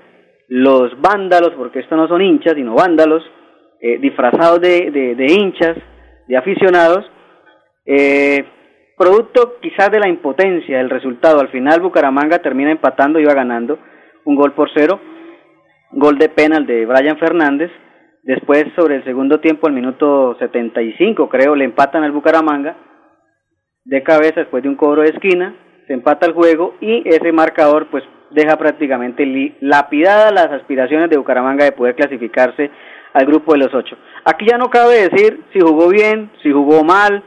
los 0.48 1.00
vándalos, 1.00 1.52
porque 1.56 1.80
estos 1.80 1.96
no 1.96 2.08
son 2.08 2.22
hinchas, 2.22 2.54
sino 2.54 2.74
vándalos, 2.74 3.22
eh, 3.80 3.98
disfrazados 3.98 4.60
de, 4.60 4.90
de, 4.90 5.26
hinchas, 5.26 5.76
de 6.26 6.36
aficionados, 6.36 7.04
eh, 7.86 8.44
producto 8.96 9.56
quizás 9.60 9.90
de 9.90 10.00
la 10.00 10.08
impotencia 10.08 10.78
del 10.78 10.90
resultado. 10.90 11.40
Al 11.40 11.48
final 11.48 11.80
Bucaramanga 11.80 12.38
termina 12.38 12.70
empatando, 12.70 13.18
iba 13.18 13.34
ganando 13.34 13.78
un 14.24 14.36
gol 14.36 14.52
por 14.52 14.70
cero, 14.74 15.00
gol 15.92 16.18
de 16.18 16.28
penal 16.28 16.66
de 16.66 16.86
Brian 16.86 17.18
Fernández. 17.18 17.70
Después, 18.22 18.64
sobre 18.74 18.96
el 18.96 19.04
segundo 19.04 19.40
tiempo, 19.40 19.66
al 19.66 19.74
minuto 19.74 20.34
75, 20.38 21.28
creo, 21.28 21.54
le 21.54 21.66
empatan 21.66 22.04
al 22.04 22.12
Bucaramanga 22.12 22.76
de 23.84 24.02
cabeza 24.02 24.40
después 24.40 24.62
de 24.62 24.70
un 24.70 24.76
cobro 24.76 25.02
de 25.02 25.10
esquina, 25.10 25.54
se 25.86 25.92
empata 25.92 26.26
el 26.26 26.32
juego 26.32 26.74
y 26.80 27.08
ese 27.08 27.32
marcador 27.32 27.88
pues 27.90 28.04
deja 28.30 28.56
prácticamente 28.56 29.24
lapidadas 29.60 30.32
las 30.32 30.50
aspiraciones 30.50 31.08
de 31.10 31.16
Bucaramanga 31.16 31.64
de 31.64 31.72
poder 31.72 31.94
clasificarse 31.94 32.70
al 33.12 33.26
grupo 33.26 33.52
de 33.52 33.60
los 33.60 33.74
ocho. 33.74 33.96
Aquí 34.24 34.46
ya 34.50 34.58
no 34.58 34.70
cabe 34.70 35.08
decir 35.08 35.44
si 35.52 35.60
jugó 35.60 35.88
bien, 35.88 36.30
si 36.42 36.52
jugó 36.52 36.84
mal. 36.84 37.22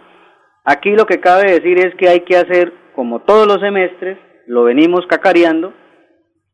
Aquí 0.65 0.91
lo 0.91 1.05
que 1.05 1.19
cabe 1.19 1.51
decir 1.51 1.79
es 1.79 1.95
que 1.95 2.09
hay 2.09 2.21
que 2.21 2.35
hacer, 2.35 2.73
como 2.93 3.21
todos 3.21 3.47
los 3.47 3.61
semestres, 3.61 4.17
lo 4.47 4.63
venimos 4.63 5.05
cacareando, 5.07 5.73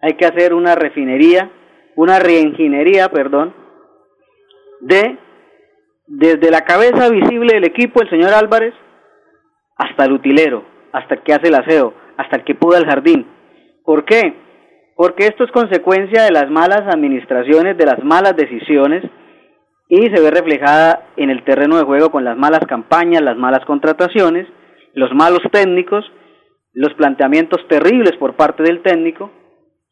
hay 0.02 0.14
que 0.14 0.26
hacer 0.26 0.54
una 0.54 0.76
refinería, 0.76 1.50
una 1.96 2.20
reingeniería, 2.20 3.10
perdón, 3.10 3.56
de 4.82 5.18
desde 6.06 6.52
la 6.52 6.62
cabeza 6.62 7.10
visible 7.10 7.56
del 7.56 7.64
equipo, 7.64 8.02
el 8.02 8.10
señor 8.10 8.34
Álvarez, 8.34 8.74
hasta 9.78 10.06
el 10.06 10.12
utilero, 10.12 10.64
hasta 10.94 11.16
el 11.16 11.22
que 11.24 11.34
hace 11.34 11.48
el 11.50 11.56
aseo, 11.56 11.94
hasta 12.18 12.38
el 12.38 12.44
que 12.44 12.56
puda 12.56 12.78
el 12.78 12.86
jardín. 12.86 13.28
¿Por 13.84 14.06
qué? 14.06 14.36
porque 14.96 15.26
esto 15.26 15.44
es 15.44 15.52
consecuencia 15.52 16.24
de 16.24 16.32
las 16.32 16.50
malas 16.50 16.82
administraciones, 16.88 17.78
de 17.78 17.86
las 17.86 18.04
malas 18.04 18.36
decisiones 18.36 19.04
y 19.90 20.02
se 20.02 20.22
ve 20.22 20.32
reflejada 20.32 21.08
en 21.18 21.30
el 21.30 21.44
terreno 21.44 21.78
de 21.78 21.84
juego 21.84 22.10
con 22.10 22.24
las 22.24 22.38
malas 22.38 22.62
campañas, 22.68 23.22
las 23.22 23.38
malas 23.38 23.66
contrataciones, 23.66 24.48
los 24.94 25.14
malos 25.14 25.42
técnicos, 25.52 26.06
los 26.74 26.94
planteamientos 26.94 27.68
terribles 27.68 28.14
por 28.18 28.36
parte 28.36 28.64
del 28.64 28.82
técnico, 28.82 29.32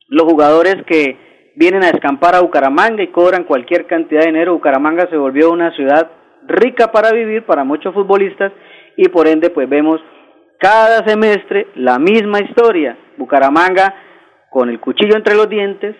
los 0.08 0.24
jugadores 0.24 0.78
que 0.86 1.52
vienen 1.56 1.84
a 1.84 1.90
escampar 1.90 2.36
a 2.36 2.42
Bucaramanga 2.42 3.04
y 3.04 3.08
cobran 3.08 3.44
cualquier 3.44 3.88
cantidad 3.88 4.22
de 4.22 4.28
dinero. 4.28 4.54
Bucaramanga 4.54 5.08
se 5.10 5.18
volvió 5.18 5.52
una 5.52 5.72
ciudad 5.76 6.12
rica 6.48 6.92
para 6.92 7.12
vivir 7.12 7.46
para 7.46 7.64
muchos 7.64 7.94
futbolistas 7.94 8.52
y 8.98 9.10
por 9.10 9.28
ende 9.28 9.50
pues 9.50 9.70
vemos 9.70 10.00
cada 10.62 11.04
semestre 11.08 11.68
la 11.76 11.98
misma 11.98 12.40
historia. 12.40 12.96
Bucaramanga 13.18 13.96
con 14.52 14.70
el 14.70 14.80
cuchillo 14.80 15.16
entre 15.16 15.36
los 15.36 15.50
dientes, 15.50 15.96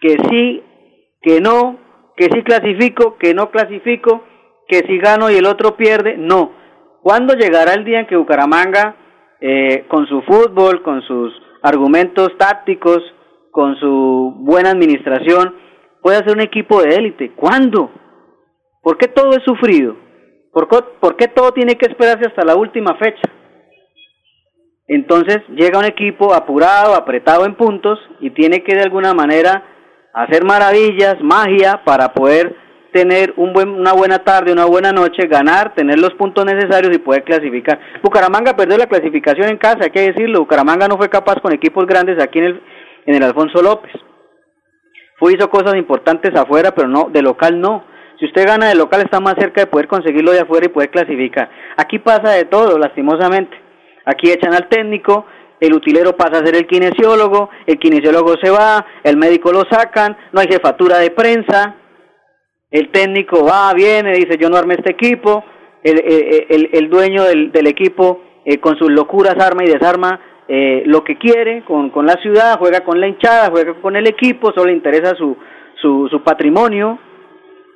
que 0.00 0.16
sí, 0.28 0.62
que 1.22 1.40
no, 1.40 1.78
que 2.16 2.24
sí 2.24 2.42
clasifico, 2.42 3.16
que 3.18 3.34
no 3.34 3.50
clasifico, 3.50 4.24
que 4.66 4.78
si 4.78 4.98
gano 4.98 5.30
y 5.30 5.36
el 5.36 5.46
otro 5.46 5.76
pierde, 5.76 6.16
no. 6.16 6.52
¿Cuándo 7.02 7.34
llegará 7.34 7.74
el 7.74 7.84
día 7.84 8.00
en 8.00 8.06
que 8.06 8.16
Bucaramanga, 8.16 8.96
eh, 9.40 9.84
con 9.88 10.06
su 10.06 10.22
fútbol, 10.22 10.82
con 10.82 11.02
sus 11.02 11.32
argumentos 11.62 12.36
tácticos, 12.36 12.98
con 13.52 13.76
su 13.76 14.34
buena 14.38 14.70
administración, 14.70 15.54
pueda 16.02 16.18
ser 16.18 16.32
un 16.32 16.40
equipo 16.40 16.82
de 16.82 16.96
élite? 16.96 17.32
¿Cuándo? 17.36 17.92
¿Por 18.82 18.98
qué 18.98 19.06
todo 19.06 19.30
es 19.30 19.44
sufrido? 19.44 19.96
¿Por 20.52 21.16
qué 21.16 21.28
todo 21.28 21.52
tiene 21.52 21.76
que 21.76 21.86
esperarse 21.86 22.26
hasta 22.26 22.44
la 22.44 22.56
última 22.56 22.96
fecha? 22.96 23.22
Entonces 24.86 25.38
llega 25.48 25.78
un 25.78 25.86
equipo 25.86 26.34
apurado, 26.34 26.94
apretado 26.94 27.46
en 27.46 27.54
puntos 27.54 27.98
y 28.20 28.30
tiene 28.30 28.62
que 28.62 28.74
de 28.74 28.82
alguna 28.82 29.14
manera 29.14 29.62
hacer 30.12 30.44
maravillas, 30.44 31.16
magia 31.22 31.82
para 31.84 32.12
poder 32.12 32.54
tener 32.92 33.34
un 33.36 33.52
buen, 33.52 33.70
una 33.70 33.92
buena 33.92 34.20
tarde, 34.20 34.52
una 34.52 34.66
buena 34.66 34.92
noche, 34.92 35.26
ganar, 35.26 35.74
tener 35.74 35.98
los 35.98 36.14
puntos 36.14 36.44
necesarios 36.44 36.94
y 36.94 37.00
poder 37.00 37.24
clasificar. 37.24 37.80
Bucaramanga 38.02 38.54
perdió 38.54 38.78
la 38.78 38.86
clasificación 38.86 39.48
en 39.48 39.58
casa, 39.58 39.80
hay 39.82 39.90
que 39.90 40.12
decirlo. 40.12 40.40
Bucaramanga 40.40 40.86
no 40.86 40.96
fue 40.96 41.08
capaz 41.08 41.40
con 41.40 41.52
equipos 41.52 41.86
grandes 41.86 42.22
aquí 42.22 42.38
en 42.38 42.44
el, 42.44 42.62
en 43.06 43.14
el 43.16 43.22
Alfonso 43.24 43.60
López. 43.62 43.90
Fue 45.18 45.32
hizo 45.32 45.50
cosas 45.50 45.74
importantes 45.74 46.36
afuera, 46.36 46.72
pero 46.72 46.86
no 46.86 47.08
de 47.10 47.22
local 47.22 47.60
no. 47.60 47.84
Si 48.20 48.26
usted 48.26 48.46
gana 48.46 48.68
de 48.68 48.76
local 48.76 49.00
está 49.00 49.18
más 49.18 49.34
cerca 49.38 49.62
de 49.62 49.66
poder 49.66 49.88
conseguirlo 49.88 50.30
de 50.30 50.40
afuera 50.40 50.66
y 50.66 50.68
poder 50.68 50.90
clasificar. 50.90 51.50
Aquí 51.76 51.98
pasa 51.98 52.30
de 52.30 52.44
todo, 52.44 52.78
lastimosamente. 52.78 53.63
Aquí 54.04 54.30
echan 54.30 54.54
al 54.54 54.68
técnico, 54.68 55.26
el 55.60 55.74
utilero 55.74 56.16
pasa 56.16 56.38
a 56.38 56.46
ser 56.46 56.56
el 56.56 56.66
kinesiólogo, 56.66 57.50
el 57.66 57.78
kinesiólogo 57.78 58.34
se 58.42 58.50
va, 58.50 58.84
el 59.02 59.16
médico 59.16 59.52
lo 59.52 59.62
sacan, 59.70 60.16
no 60.32 60.40
hay 60.40 60.48
jefatura 60.48 60.98
de 60.98 61.10
prensa, 61.10 61.76
el 62.70 62.90
técnico 62.90 63.44
va, 63.44 63.72
viene, 63.72 64.12
dice 64.12 64.36
yo 64.38 64.50
no 64.50 64.56
armé 64.56 64.74
este 64.74 64.92
equipo, 64.92 65.44
el, 65.82 66.00
el, 66.48 66.70
el 66.72 66.90
dueño 66.90 67.24
del, 67.24 67.52
del 67.52 67.66
equipo 67.66 68.22
eh, 68.44 68.58
con 68.58 68.76
sus 68.76 68.90
locuras 68.90 69.36
arma 69.38 69.64
y 69.64 69.68
desarma 69.68 70.20
eh, 70.48 70.82
lo 70.86 71.02
que 71.02 71.16
quiere 71.16 71.64
con, 71.64 71.90
con 71.90 72.04
la 72.04 72.14
ciudad, 72.14 72.58
juega 72.58 72.80
con 72.80 73.00
la 73.00 73.08
hinchada, 73.08 73.50
juega 73.50 73.74
con 73.80 73.96
el 73.96 74.06
equipo, 74.06 74.52
solo 74.52 74.66
le 74.66 74.72
interesa 74.72 75.14
su, 75.16 75.36
su, 75.80 76.08
su 76.10 76.22
patrimonio. 76.22 76.98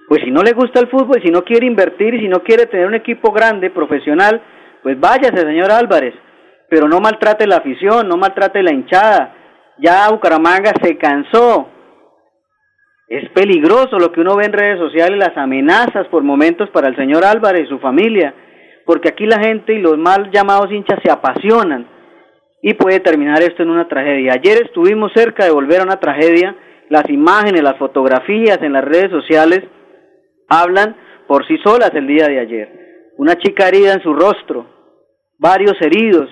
Pues 0.08 0.22
si 0.24 0.30
no 0.30 0.42
le 0.42 0.52
gusta 0.52 0.80
el 0.80 0.88
fútbol, 0.88 1.22
si 1.22 1.30
no 1.30 1.42
quiere 1.44 1.66
invertir 1.66 2.14
y 2.14 2.20
si 2.20 2.28
no 2.28 2.42
quiere 2.42 2.66
tener 2.66 2.86
un 2.86 2.94
equipo 2.94 3.30
grande, 3.30 3.70
profesional, 3.70 4.42
pues 4.82 4.98
váyase, 4.98 5.36
señor 5.36 5.70
Álvarez, 5.72 6.14
pero 6.68 6.88
no 6.88 7.00
maltrate 7.00 7.46
la 7.46 7.56
afición, 7.56 8.08
no 8.08 8.16
maltrate 8.16 8.62
la 8.62 8.72
hinchada. 8.72 9.34
Ya 9.78 10.08
Bucaramanga 10.10 10.72
se 10.82 10.96
cansó. 10.96 11.68
Es 13.08 13.30
peligroso 13.30 13.98
lo 13.98 14.12
que 14.12 14.20
uno 14.20 14.36
ve 14.36 14.44
en 14.44 14.52
redes 14.52 14.78
sociales, 14.78 15.18
las 15.18 15.36
amenazas 15.36 16.06
por 16.08 16.22
momentos 16.22 16.68
para 16.70 16.88
el 16.88 16.96
señor 16.96 17.24
Álvarez 17.24 17.64
y 17.64 17.68
su 17.68 17.78
familia, 17.78 18.34
porque 18.84 19.08
aquí 19.08 19.24
la 19.24 19.40
gente 19.40 19.72
y 19.72 19.80
los 19.80 19.96
mal 19.96 20.30
llamados 20.30 20.70
hinchas 20.70 21.00
se 21.02 21.10
apasionan 21.10 21.88
y 22.60 22.74
puede 22.74 23.00
terminar 23.00 23.40
esto 23.40 23.62
en 23.62 23.70
una 23.70 23.88
tragedia. 23.88 24.34
Ayer 24.34 24.62
estuvimos 24.62 25.12
cerca 25.14 25.44
de 25.44 25.52
volver 25.52 25.80
a 25.80 25.84
una 25.84 26.00
tragedia, 26.00 26.54
las 26.90 27.08
imágenes, 27.08 27.62
las 27.62 27.78
fotografías 27.78 28.58
en 28.60 28.74
las 28.74 28.84
redes 28.84 29.10
sociales 29.10 29.62
hablan 30.48 30.94
por 31.26 31.46
sí 31.46 31.56
solas 31.64 31.90
el 31.94 32.06
día 32.06 32.26
de 32.26 32.40
ayer 32.40 32.87
una 33.18 33.36
chica 33.36 33.68
herida 33.68 33.94
en 33.94 34.02
su 34.02 34.14
rostro, 34.14 34.64
varios 35.38 35.74
heridos, 35.80 36.28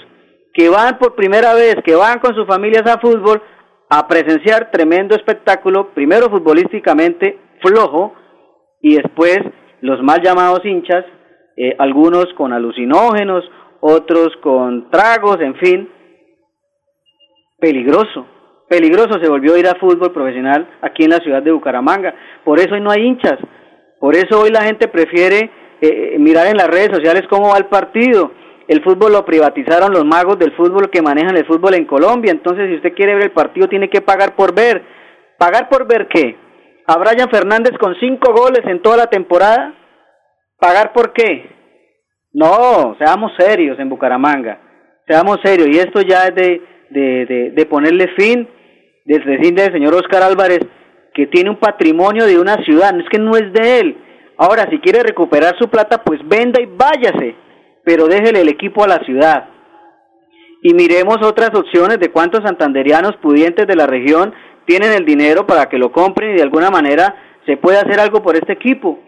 que 0.54 0.70
van 0.70 0.98
por 0.98 1.14
primera 1.16 1.52
vez, 1.52 1.74
que 1.84 1.96
van 1.96 2.20
con 2.20 2.34
sus 2.34 2.46
familias 2.46 2.84
a 2.86 3.00
fútbol 3.00 3.42
a 3.90 4.06
presenciar 4.06 4.70
tremendo 4.70 5.14
espectáculo, 5.14 5.92
primero 5.94 6.30
futbolísticamente 6.30 7.38
flojo 7.60 8.14
y 8.80 8.94
después 8.94 9.40
los 9.80 10.00
mal 10.02 10.22
llamados 10.22 10.64
hinchas, 10.64 11.04
eh, 11.56 11.74
algunos 11.78 12.26
con 12.36 12.52
alucinógenos, 12.52 13.44
otros 13.80 14.28
con 14.42 14.88
tragos, 14.90 15.38
en 15.40 15.56
fin. 15.56 15.90
peligroso, 17.58 18.26
peligroso 18.68 19.18
se 19.20 19.28
volvió 19.28 19.54
a 19.54 19.58
ir 19.58 19.66
a 19.66 19.78
fútbol 19.80 20.12
profesional 20.12 20.68
aquí 20.82 21.04
en 21.04 21.10
la 21.10 21.18
ciudad 21.18 21.42
de 21.42 21.50
Bucaramanga. 21.50 22.14
Por 22.44 22.60
eso 22.60 22.74
hoy 22.74 22.80
no 22.80 22.90
hay 22.90 23.02
hinchas, 23.02 23.38
por 23.98 24.14
eso 24.14 24.40
hoy 24.40 24.50
la 24.50 24.62
gente 24.62 24.86
prefiere 24.88 25.50
eh, 25.80 26.16
mirar 26.18 26.46
en 26.46 26.56
las 26.56 26.68
redes 26.68 26.90
sociales 26.92 27.24
cómo 27.28 27.50
va 27.50 27.58
el 27.58 27.66
partido. 27.66 28.32
El 28.68 28.82
fútbol 28.82 29.12
lo 29.12 29.24
privatizaron 29.24 29.92
los 29.92 30.04
magos 30.04 30.38
del 30.38 30.52
fútbol 30.56 30.90
que 30.90 31.02
manejan 31.02 31.36
el 31.36 31.46
fútbol 31.46 31.74
en 31.74 31.84
Colombia. 31.84 32.32
Entonces, 32.32 32.68
si 32.68 32.76
usted 32.76 32.94
quiere 32.94 33.14
ver 33.14 33.24
el 33.24 33.32
partido, 33.32 33.68
tiene 33.68 33.88
que 33.88 34.00
pagar 34.00 34.34
por 34.34 34.54
ver. 34.54 34.82
¿Pagar 35.38 35.68
por 35.68 35.86
ver 35.86 36.08
qué? 36.08 36.36
¿A 36.86 36.96
Brian 36.98 37.30
Fernández 37.30 37.72
con 37.78 37.94
cinco 38.00 38.32
goles 38.32 38.62
en 38.64 38.80
toda 38.82 38.96
la 38.96 39.06
temporada? 39.06 39.74
¿Pagar 40.58 40.92
por 40.92 41.12
qué? 41.12 41.50
No, 42.32 42.96
seamos 42.98 43.32
serios 43.38 43.78
en 43.78 43.88
Bucaramanga. 43.88 44.60
Seamos 45.06 45.38
serios. 45.44 45.68
Y 45.68 45.78
esto 45.78 46.00
ya 46.00 46.26
es 46.26 46.34
de, 46.34 46.62
de, 46.90 47.52
de, 47.54 47.66
ponerle 47.66 48.08
fin, 48.16 48.48
desde 49.04 49.38
fin 49.38 49.54
del 49.54 49.72
señor 49.72 49.94
Oscar 49.94 50.22
Álvarez, 50.22 50.60
que 51.14 51.26
tiene 51.26 51.50
un 51.50 51.56
patrimonio 51.56 52.26
de 52.26 52.38
una 52.38 52.56
ciudad. 52.64 52.92
No 52.92 53.02
es 53.02 53.08
que 53.08 53.18
no 53.18 53.36
es 53.36 53.52
de 53.52 53.80
él. 53.80 53.96
Ahora, 54.38 54.68
si 54.70 54.78
quiere 54.78 55.02
recuperar 55.02 55.56
su 55.58 55.68
plata, 55.68 56.02
pues 56.02 56.20
venda 56.26 56.60
y 56.60 56.66
váyase 56.66 57.46
pero 57.86 58.08
déjele 58.08 58.40
el 58.40 58.48
equipo 58.48 58.82
a 58.82 58.88
la 58.88 58.98
ciudad. 59.04 59.48
Y 60.60 60.74
miremos 60.74 61.18
otras 61.22 61.50
opciones 61.54 62.00
de 62.00 62.10
cuántos 62.10 62.40
santanderianos 62.44 63.16
pudientes 63.22 63.64
de 63.64 63.76
la 63.76 63.86
región 63.86 64.34
tienen 64.66 64.92
el 64.92 65.04
dinero 65.04 65.46
para 65.46 65.66
que 65.66 65.78
lo 65.78 65.92
compren 65.92 66.32
y 66.32 66.34
de 66.34 66.42
alguna 66.42 66.68
manera 66.68 67.14
se 67.46 67.56
puede 67.56 67.78
hacer 67.78 68.00
algo 68.00 68.24
por 68.24 68.34
este 68.34 68.54
equipo. 68.54 68.98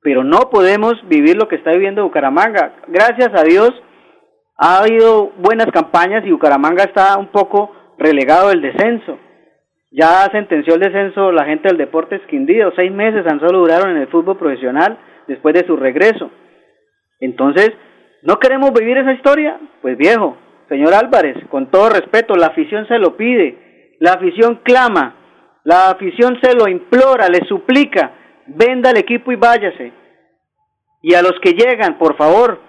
Pero 0.00 0.24
no 0.24 0.48
podemos 0.50 0.94
vivir 1.06 1.36
lo 1.36 1.48
que 1.48 1.56
está 1.56 1.72
viviendo 1.72 2.02
Bucaramanga. 2.02 2.76
Gracias 2.88 3.28
a 3.34 3.44
Dios 3.44 3.72
ha 4.56 4.78
habido 4.78 5.32
buenas 5.36 5.66
campañas 5.66 6.24
y 6.24 6.30
Bucaramanga 6.30 6.84
está 6.84 7.18
un 7.18 7.26
poco 7.26 7.72
relegado 7.98 8.48
del 8.48 8.62
descenso. 8.62 9.18
Ya 9.96 10.28
sentenció 10.32 10.74
el 10.74 10.80
descenso 10.80 11.30
la 11.30 11.44
gente 11.44 11.68
del 11.68 11.78
deporte 11.78 12.16
esquindido. 12.16 12.72
Seis 12.74 12.92
meses 12.92 13.24
tan 13.24 13.38
solo 13.38 13.60
duraron 13.60 13.90
en 13.92 14.02
el 14.02 14.08
fútbol 14.08 14.36
profesional 14.36 14.98
después 15.28 15.54
de 15.54 15.66
su 15.66 15.76
regreso. 15.76 16.30
Entonces, 17.20 17.70
¿No 18.24 18.38
queremos 18.38 18.72
vivir 18.72 18.96
esa 18.96 19.12
historia? 19.12 19.60
Pues 19.82 19.98
viejo, 19.98 20.38
señor 20.70 20.94
Álvarez, 20.94 21.36
con 21.50 21.70
todo 21.70 21.90
respeto, 21.90 22.34
la 22.36 22.46
afición 22.46 22.88
se 22.88 22.98
lo 22.98 23.18
pide, 23.18 23.96
la 24.00 24.14
afición 24.14 24.60
clama, 24.64 25.14
la 25.62 25.90
afición 25.90 26.38
se 26.42 26.54
lo 26.54 26.66
implora, 26.66 27.28
le 27.28 27.46
suplica, 27.46 28.12
venda 28.46 28.92
el 28.92 28.96
equipo 28.96 29.30
y 29.30 29.36
váyase. 29.36 29.92
Y 31.02 31.12
a 31.12 31.20
los 31.20 31.34
que 31.42 31.52
llegan, 31.52 31.98
por 31.98 32.16
favor, 32.16 32.60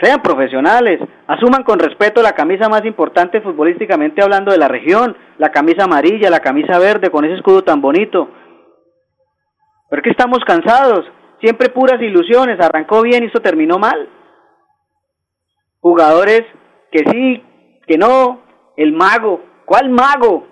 sean 0.00 0.22
profesionales, 0.22 1.00
asuman 1.26 1.62
con 1.62 1.78
respeto 1.78 2.22
la 2.22 2.32
camisa 2.32 2.68
más 2.68 2.84
importante 2.84 3.40
futbolísticamente 3.40 4.22
hablando 4.22 4.52
de 4.52 4.58
la 4.58 4.68
región, 4.68 5.16
la 5.38 5.50
camisa 5.50 5.84
amarilla, 5.84 6.30
la 6.30 6.40
camisa 6.40 6.78
verde 6.78 7.10
con 7.10 7.24
ese 7.24 7.34
escudo 7.34 7.62
tan 7.62 7.80
bonito. 7.80 8.28
Pero 9.88 10.02
que 10.02 10.10
estamos 10.10 10.40
cansados, 10.46 11.06
siempre 11.40 11.68
puras 11.68 12.00
ilusiones, 12.00 12.58
arrancó 12.60 13.02
bien 13.02 13.22
y 13.22 13.26
esto 13.26 13.40
terminó 13.40 13.78
mal 13.78 14.08
jugadores 15.84 16.44
que 16.90 17.00
sí, 17.10 17.44
que 17.86 17.98
no, 17.98 18.40
el 18.78 18.94
mago, 18.94 19.42
¿cuál 19.66 19.90
mago? 19.90 20.46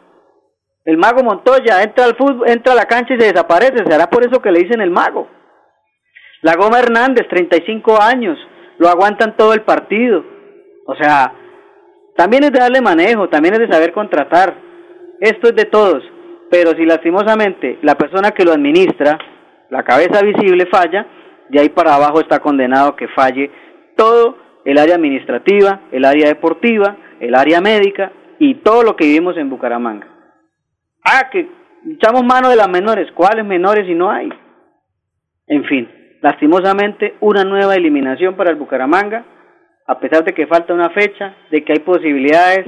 El 0.84 0.98
mago 0.98 1.22
Montoya 1.24 1.82
entra 1.82 2.04
al 2.04 2.16
fútbol, 2.16 2.50
entra 2.50 2.74
a 2.74 2.76
la 2.76 2.84
cancha 2.84 3.14
y 3.14 3.18
se 3.18 3.28
desaparece, 3.28 3.78
será 3.88 4.10
por 4.10 4.26
eso 4.26 4.42
que 4.42 4.50
le 4.52 4.58
dicen 4.58 4.82
el 4.82 4.90
mago. 4.90 5.26
La 6.42 6.54
Goma 6.56 6.80
Hernández, 6.80 7.26
35 7.30 7.98
años, 8.02 8.36
lo 8.78 8.88
aguantan 8.88 9.36
todo 9.36 9.54
el 9.54 9.62
partido. 9.62 10.24
O 10.86 10.94
sea, 10.94 11.32
también 12.16 12.44
es 12.44 12.52
de 12.52 12.58
darle 12.58 12.80
manejo, 12.80 13.28
también 13.28 13.54
es 13.54 13.60
de 13.60 13.72
saber 13.72 13.92
contratar. 13.92 14.54
Esto 15.20 15.48
es 15.48 15.54
de 15.54 15.64
todos, 15.66 16.02
pero 16.50 16.72
si 16.72 16.84
lastimosamente 16.84 17.78
la 17.82 17.94
persona 17.94 18.32
que 18.32 18.44
lo 18.44 18.52
administra, 18.52 19.18
la 19.70 19.82
cabeza 19.84 20.22
visible 20.22 20.66
falla, 20.66 21.06
de 21.48 21.60
ahí 21.60 21.68
para 21.68 21.94
abajo 21.94 22.20
está 22.20 22.40
condenado 22.40 22.96
que 22.96 23.08
falle 23.08 23.50
todo 23.96 24.36
el 24.64 24.78
área 24.78 24.96
administrativa, 24.96 25.82
el 25.92 26.04
área 26.04 26.28
deportiva, 26.28 26.96
el 27.20 27.34
área 27.34 27.60
médica 27.60 28.12
y 28.38 28.56
todo 28.56 28.82
lo 28.82 28.96
que 28.96 29.06
vivimos 29.06 29.36
en 29.36 29.48
Bucaramanga. 29.48 30.08
Ah, 31.04 31.28
que 31.30 31.48
echamos 31.90 32.24
mano 32.24 32.48
de 32.48 32.56
las 32.56 32.68
menores. 32.68 33.10
¿Cuáles 33.12 33.44
menores 33.44 33.86
si 33.86 33.94
no 33.94 34.10
hay? 34.10 34.28
En 35.46 35.64
fin, 35.64 35.88
lastimosamente 36.22 37.16
una 37.20 37.44
nueva 37.44 37.74
eliminación 37.74 38.34
para 38.34 38.50
el 38.50 38.56
Bucaramanga, 38.56 39.24
a 39.86 39.98
pesar 39.98 40.24
de 40.24 40.32
que 40.32 40.46
falta 40.46 40.72
una 40.72 40.90
fecha, 40.90 41.36
de 41.50 41.62
que 41.64 41.72
hay 41.72 41.80
posibilidades, 41.80 42.66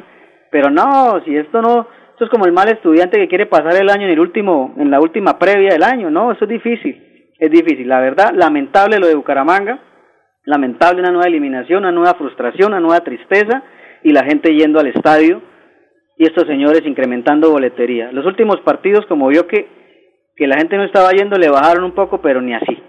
pero 0.51 0.71
no, 0.71 1.23
si 1.25 1.35
esto 1.37 1.63
no, 1.63 1.89
esto 2.11 2.25
es 2.25 2.31
como 2.31 2.45
el 2.45 2.53
mal 2.53 2.69
estudiante 2.69 3.19
que 3.19 3.29
quiere 3.29 3.47
pasar 3.47 3.75
el 3.81 3.89
año 3.89 4.07
en 4.07 4.13
el 4.13 4.21
último, 4.21 4.75
en 4.77 4.91
la 4.91 5.01
última 5.01 5.39
previa 5.39 5.71
del 5.73 5.83
año, 5.83 6.11
no, 6.11 6.33
eso 6.33 6.45
es 6.45 6.51
difícil, 6.51 7.33
es 7.39 7.51
difícil, 7.51 7.89
la 7.89 8.01
verdad, 8.01 8.33
lamentable 8.35 8.99
lo 8.99 9.07
de 9.07 9.15
Bucaramanga, 9.15 9.81
Lamentable 10.47 11.01
una 11.01 11.11
nueva 11.11 11.27
eliminación, 11.27 11.85
una 11.85 11.93
nueva 11.93 12.15
frustración, 12.15 12.73
una 12.73 12.81
nueva 12.81 13.01
tristeza 13.01 13.63
y 14.03 14.13
la 14.13 14.25
gente 14.25 14.55
yendo 14.55 14.79
al 14.79 14.89
estadio 14.89 15.41
y 16.19 16.25
estos 16.25 16.47
señores 16.47 16.83
incrementando 16.85 17.51
boletería. 17.51 18.13
Los 18.13 18.27
últimos 18.27 18.61
partidos, 18.61 19.07
como 19.07 19.29
vio 19.29 19.47
que, 19.47 19.67
que 20.37 20.47
la 20.47 20.57
gente 20.59 20.77
no 20.77 20.85
estaba 20.85 21.13
yendo, 21.13 21.39
le 21.39 21.49
bajaron 21.49 21.85
un 21.85 21.93
poco, 21.93 22.21
pero 22.21 22.43
ni 22.43 22.53
así, 22.53 22.83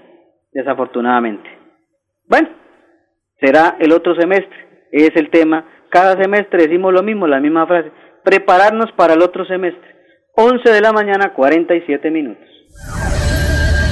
desafortunadamente. 0.55 1.47
Bueno, 2.27 2.49
será 3.39 3.75
el 3.79 3.91
otro 3.91 4.15
semestre, 4.15 4.87
es 4.91 5.11
el 5.15 5.29
tema. 5.29 5.65
Cada 5.89 6.15
semestre 6.15 6.63
decimos 6.63 6.93
lo 6.93 7.03
mismo, 7.03 7.27
la 7.27 7.39
misma 7.39 7.67
frase, 7.67 7.91
prepararnos 8.23 8.91
para 8.93 9.13
el 9.13 9.21
otro 9.21 9.45
semestre. 9.45 9.95
11 10.35 10.69
de 10.69 10.81
la 10.81 10.91
mañana, 10.91 11.33
47 11.33 12.09
minutos. 12.09 12.47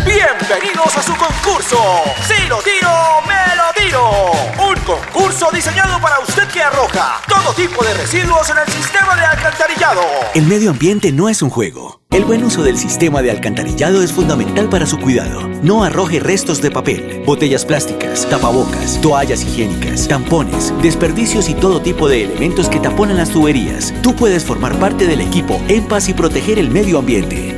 Bienvenidos 0.05 0.97
a 0.97 1.01
su 1.01 1.15
concurso. 1.15 1.77
Si 2.21 2.47
lo 2.47 2.57
tiro, 2.59 2.89
me 3.27 3.55
lo 3.55 3.67
tiro. 3.75 4.31
Un 4.69 4.75
concurso 4.83 5.49
diseñado 5.53 5.99
para 6.01 6.19
usted 6.19 6.47
que 6.51 6.61
arroja 6.61 7.21
todo 7.27 7.53
tipo 7.55 7.83
de 7.83 7.93
residuos 7.93 8.49
en 8.49 8.57
el 8.57 8.67
sistema 8.67 9.12
El 10.33 10.47
medio 10.47 10.69
ambiente 10.69 11.11
no 11.11 11.27
es 11.27 11.41
un 11.41 11.49
juego. 11.49 12.01
El 12.09 12.23
buen 12.23 12.43
uso 12.43 12.63
del 12.63 12.77
sistema 12.77 13.21
de 13.21 13.31
alcantarillado 13.31 14.01
es 14.01 14.13
fundamental 14.13 14.69
para 14.69 14.85
su 14.85 14.97
cuidado. 14.97 15.49
No 15.61 15.83
arroje 15.83 16.19
restos 16.19 16.61
de 16.61 16.71
papel, 16.71 17.21
botellas 17.25 17.65
plásticas, 17.65 18.25
tapabocas, 18.29 19.01
toallas 19.01 19.43
higiénicas, 19.43 20.07
tampones, 20.07 20.73
desperdicios 20.81 21.49
y 21.49 21.53
todo 21.53 21.81
tipo 21.81 22.07
de 22.07 22.23
elementos 22.23 22.69
que 22.69 22.79
taponan 22.79 23.17
las 23.17 23.31
tuberías. 23.31 23.93
Tú 24.01 24.15
puedes 24.15 24.45
formar 24.45 24.79
parte 24.79 25.05
del 25.05 25.19
equipo 25.19 25.59
En 25.67 25.85
Paz 25.85 26.07
y 26.07 26.13
proteger 26.13 26.59
el 26.59 26.69
medio 26.69 26.99
ambiente. 26.99 27.52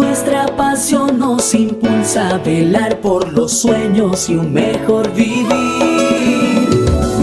Nuestra 0.00 0.46
pasión 0.56 1.18
nos 1.18 1.52
impulsa 1.52 2.30
a 2.30 2.38
velar 2.38 3.02
por 3.02 3.30
los 3.34 3.60
sueños 3.60 4.30
y 4.30 4.34
un 4.34 4.50
mejor 4.50 5.12
vivir. 5.12 5.46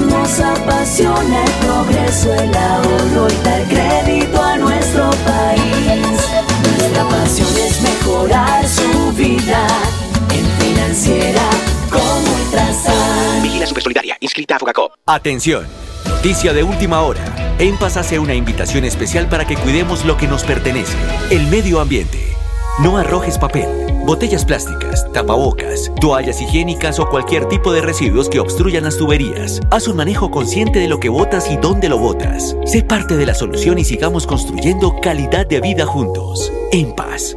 Nos 0.07 0.39
apasiona 0.39 1.43
el 1.43 1.51
progreso, 1.65 2.33
el 2.35 2.55
ahorro 2.55 3.27
y 3.29 3.43
dar 3.43 3.63
crédito 3.63 4.43
a 4.43 4.57
nuestro 4.57 5.09
país. 5.25 6.21
Nuestra 6.61 7.09
pasión 7.09 7.47
es 7.57 7.81
mejorar 7.81 8.67
su 8.67 9.11
vida 9.13 9.67
en 10.29 10.45
financiera 10.61 11.49
como 11.89 12.35
Ultrasan. 12.43 13.41
Vigila 13.41 13.65
Solidaria, 13.65 14.17
inscrita 14.19 14.57
a 14.57 14.59
Fogacop. 14.59 14.91
Atención, 15.07 15.65
noticia 16.07 16.53
de 16.53 16.61
última 16.61 17.01
hora. 17.01 17.55
En 17.57 17.75
Paz 17.77 17.97
hace 17.97 18.19
una 18.19 18.35
invitación 18.35 18.85
especial 18.85 19.27
para 19.27 19.47
que 19.47 19.55
cuidemos 19.55 20.05
lo 20.05 20.15
que 20.15 20.27
nos 20.27 20.43
pertenece, 20.43 20.95
el 21.31 21.47
medio 21.47 21.79
ambiente. 21.79 22.36
No 22.83 22.95
arrojes 22.97 23.39
papel, 23.39 23.65
botellas 24.05 24.45
plásticas, 24.45 25.11
tapabocas, 25.11 25.91
toallas 25.99 26.39
higiénicas 26.39 26.99
o 26.99 27.09
cualquier 27.09 27.47
tipo 27.47 27.73
de 27.73 27.81
residuos 27.81 28.29
que 28.29 28.39
obstruyan 28.39 28.83
las 28.83 28.99
tuberías. 28.99 29.61
Haz 29.71 29.87
un 29.87 29.97
manejo 29.97 30.29
consciente 30.29 30.77
de 30.77 30.87
lo 30.87 30.99
que 30.99 31.09
botas 31.09 31.51
y 31.51 31.57
dónde 31.57 31.89
lo 31.89 31.97
botas. 31.97 32.55
Sé 32.65 32.83
parte 32.83 33.17
de 33.17 33.25
la 33.25 33.33
solución 33.33 33.79
y 33.79 33.83
sigamos 33.83 34.27
construyendo 34.27 34.93
calidad 35.01 35.47
de 35.47 35.59
vida 35.59 35.87
juntos. 35.87 36.53
En 36.71 36.93
paz. 36.93 37.35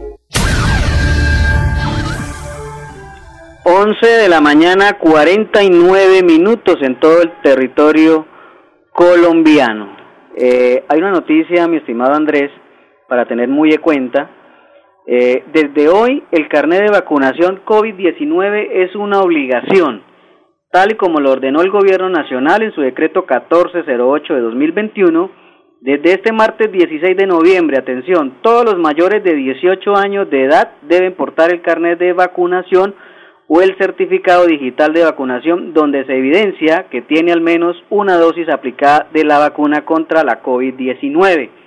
11 3.65 4.07
de 4.07 4.29
la 4.29 4.43
mañana, 4.43 4.99
49 4.99 6.23
minutos 6.23 6.77
en 6.83 7.01
todo 7.01 7.23
el 7.23 7.33
territorio 7.43 8.27
colombiano. 8.93 9.97
Eh, 10.37 10.85
hay 10.87 10.99
una 10.99 11.13
noticia, 11.13 11.67
mi 11.67 11.79
estimado 11.79 12.13
Andrés, 12.13 12.51
para 13.09 13.25
tener 13.25 13.49
muy 13.49 13.73
en 13.73 13.81
cuenta. 13.81 14.31
Eh, 15.13 15.43
desde 15.53 15.89
hoy, 15.89 16.23
el 16.31 16.47
carnet 16.47 16.83
de 16.83 16.93
vacunación 16.93 17.63
COVID-19 17.65 18.69
es 18.71 18.95
una 18.95 19.23
obligación, 19.23 20.05
tal 20.71 20.93
y 20.93 20.95
como 20.95 21.19
lo 21.19 21.33
ordenó 21.33 21.63
el 21.63 21.71
Gobierno 21.73 22.09
Nacional 22.09 22.63
en 22.63 22.73
su 22.73 22.81
decreto 22.81 23.23
1408 23.23 24.35
de 24.35 24.41
2021. 24.41 25.31
Desde 25.81 26.13
este 26.13 26.31
martes 26.31 26.71
16 26.71 27.17
de 27.17 27.27
noviembre, 27.27 27.79
atención, 27.79 28.35
todos 28.41 28.65
los 28.65 28.79
mayores 28.79 29.25
de 29.25 29.35
18 29.35 29.97
años 29.97 30.31
de 30.31 30.45
edad 30.45 30.75
deben 30.83 31.17
portar 31.17 31.53
el 31.53 31.61
carnet 31.61 31.99
de 31.99 32.13
vacunación 32.13 32.95
o 33.49 33.63
el 33.63 33.77
certificado 33.79 34.47
digital 34.47 34.93
de 34.93 35.03
vacunación 35.03 35.73
donde 35.75 36.05
se 36.05 36.17
evidencia 36.17 36.87
que 36.89 37.03
tiene 37.03 37.33
al 37.33 37.41
menos 37.41 37.77
una 37.91 38.17
dosis 38.17 38.49
aplicada 38.49 39.09
de 39.13 39.25
la 39.25 39.41
vacuna 39.41 39.85
contra 39.85 40.23
la 40.23 40.41
COVID-19. 40.41 41.60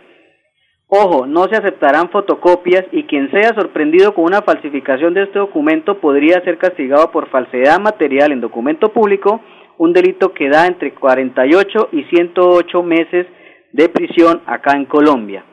Ojo, 0.96 1.26
no 1.26 1.46
se 1.46 1.56
aceptarán 1.56 2.12
fotocopias 2.12 2.86
y 2.92 3.06
quien 3.06 3.32
sea 3.32 3.56
sorprendido 3.56 4.14
con 4.14 4.26
una 4.26 4.44
falsificación 4.44 5.16
de 5.16 5.24
este 5.24 5.40
documento 5.40 6.00
podría 6.00 6.40
ser 6.44 6.60
castigado 6.60 7.10
por 7.10 7.30
falsedad 7.30 7.80
material 7.80 8.32
en 8.32 8.42
documento 8.42 8.90
público, 8.90 9.42
un 9.80 9.92
delito 9.92 10.36
que 10.36 10.50
da 10.50 10.68
entre 10.68 10.94
48 10.94 11.90
y 11.94 12.04
108 12.04 12.84
meses 12.84 13.26
de 13.72 13.90
prisión 13.90 14.44
acá 14.46 14.78
en 14.78 14.86
Colombia. 14.86 15.44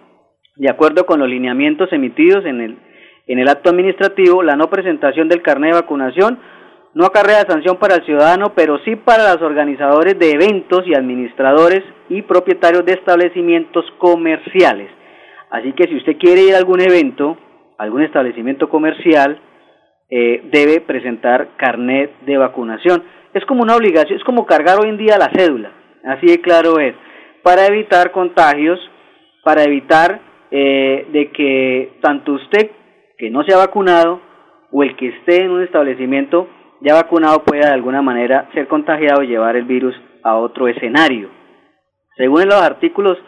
De 0.57 0.68
acuerdo 0.68 1.07
con 1.07 1.20
los 1.20 1.29
lineamientos 1.31 1.90
emitidos 1.90 2.44
en 2.44 2.61
el 2.61 2.79
en 3.26 3.38
el 3.38 3.48
acto 3.48 3.70
administrativo, 3.70 4.42
la 4.42 4.57
no 4.57 4.68
presentación 4.68 5.31
del 5.31 5.40
carnet 5.40 5.72
de 5.72 5.81
vacunación 5.81 6.38
no 6.92 7.07
acarrea 7.07 7.46
sanción 7.48 7.79
para 7.79 7.94
el 7.94 8.05
ciudadano, 8.05 8.53
pero 8.55 8.79
sí 8.85 8.94
para 8.94 9.33
los 9.33 9.40
organizadores 9.40 10.18
de 10.18 10.33
eventos 10.33 10.83
y 10.87 10.94
administradores 10.94 11.81
y 12.11 12.20
propietarios 12.20 12.85
de 12.85 12.92
establecimientos 12.92 13.87
comerciales. 13.96 15.00
Así 15.51 15.73
que 15.73 15.89
si 15.89 15.97
usted 15.97 16.17
quiere 16.17 16.43
ir 16.43 16.55
a 16.55 16.59
algún 16.59 16.81
evento, 16.81 17.37
algún 17.79 18.03
establecimiento 18.03 18.69
comercial, 18.69 19.41
eh, 20.09 20.43
debe 20.51 20.81
presentar 20.81 21.57
carnet 21.57 22.11
de 22.23 22.37
vacunación. 22.37 23.03
Es 23.35 23.45
como 23.47 23.63
una 23.63 23.77
obligación, 23.77 24.19
es 24.19 24.25
como 24.25 24.47
cargar 24.47 24.79
hoy 24.81 24.89
en 24.89 24.97
día 24.97 25.19
la 25.19 25.31
cédula, 25.33 25.71
así 26.05 26.27
de 26.27 26.41
claro 26.41 26.81
es, 26.81 26.95
para 27.43 27.67
evitar 27.67 28.11
contagios, 28.11 28.79
para 29.45 29.63
evitar 29.63 30.21
eh, 30.51 31.07
de 31.13 31.31
que 31.31 31.93
tanto 32.01 32.33
usted 32.33 32.71
que 33.17 33.31
no 33.31 33.45
se 33.45 33.55
ha 33.55 33.59
vacunado 33.59 34.21
o 34.73 34.83
el 34.83 34.97
que 34.97 35.09
esté 35.09 35.45
en 35.45 35.51
un 35.51 35.63
establecimiento 35.63 36.49
ya 36.81 36.95
vacunado 36.95 37.45
pueda 37.45 37.69
de 37.69 37.75
alguna 37.75 38.03
manera 38.03 38.49
ser 38.53 38.67
contagiado 38.67 39.23
y 39.23 39.29
llevar 39.29 39.57
el 39.57 39.65
virus 39.65 39.95
a 40.23 40.37
otro 40.37 40.67
escenario. 40.69 41.29
Según 42.17 42.47
los 42.47 42.61
artículos 42.61 43.19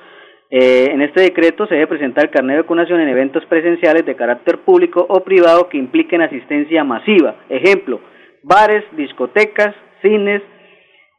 eh, 0.55 0.91
en 0.93 1.01
este 1.01 1.23
decreto 1.23 1.67
se 1.67 1.77
debe 1.77 1.87
presentar 1.87 2.27
el 2.27 2.31
carnet 2.31 2.57
de 2.57 2.63
vacunación 2.63 3.01
en 3.01 3.09
eventos 3.09 3.43
presenciales 3.47 4.05
de 4.05 4.15
carácter 4.15 4.59
público 4.59 5.07
o 5.09 5.25
privado 5.25 5.71
que 5.71 5.79
impliquen 5.79 6.21
asistencia 6.21 6.85
masiva. 6.85 7.37
Ejemplo, 7.49 8.01
bares, 8.43 8.85
discotecas, 8.95 9.75
cines, 10.03 10.43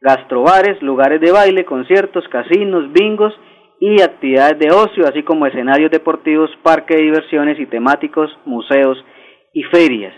gastrobares, 0.00 0.80
lugares 0.82 1.20
de 1.20 1.32
baile, 1.32 1.64
conciertos, 1.64 2.28
casinos, 2.28 2.92
bingos 2.92 3.34
y 3.80 4.00
actividades 4.02 4.56
de 4.60 4.70
ocio, 4.70 5.04
así 5.04 5.24
como 5.24 5.46
escenarios 5.46 5.90
deportivos, 5.90 6.48
parques 6.62 6.96
de 6.96 7.02
diversiones 7.02 7.58
y 7.58 7.66
temáticos, 7.66 8.30
museos 8.44 9.04
y 9.52 9.64
ferias. 9.64 10.14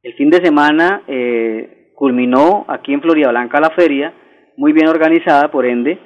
El 0.00 0.14
fin 0.14 0.30
de 0.30 0.44
semana 0.44 1.02
eh, 1.08 1.90
culminó 1.96 2.66
aquí 2.68 2.94
en 2.94 3.02
Florida 3.02 3.30
Blanca 3.30 3.58
la 3.58 3.70
feria, 3.70 4.14
muy 4.56 4.72
bien 4.72 4.86
organizada 4.86 5.50
por 5.50 5.66
ende, 5.66 5.98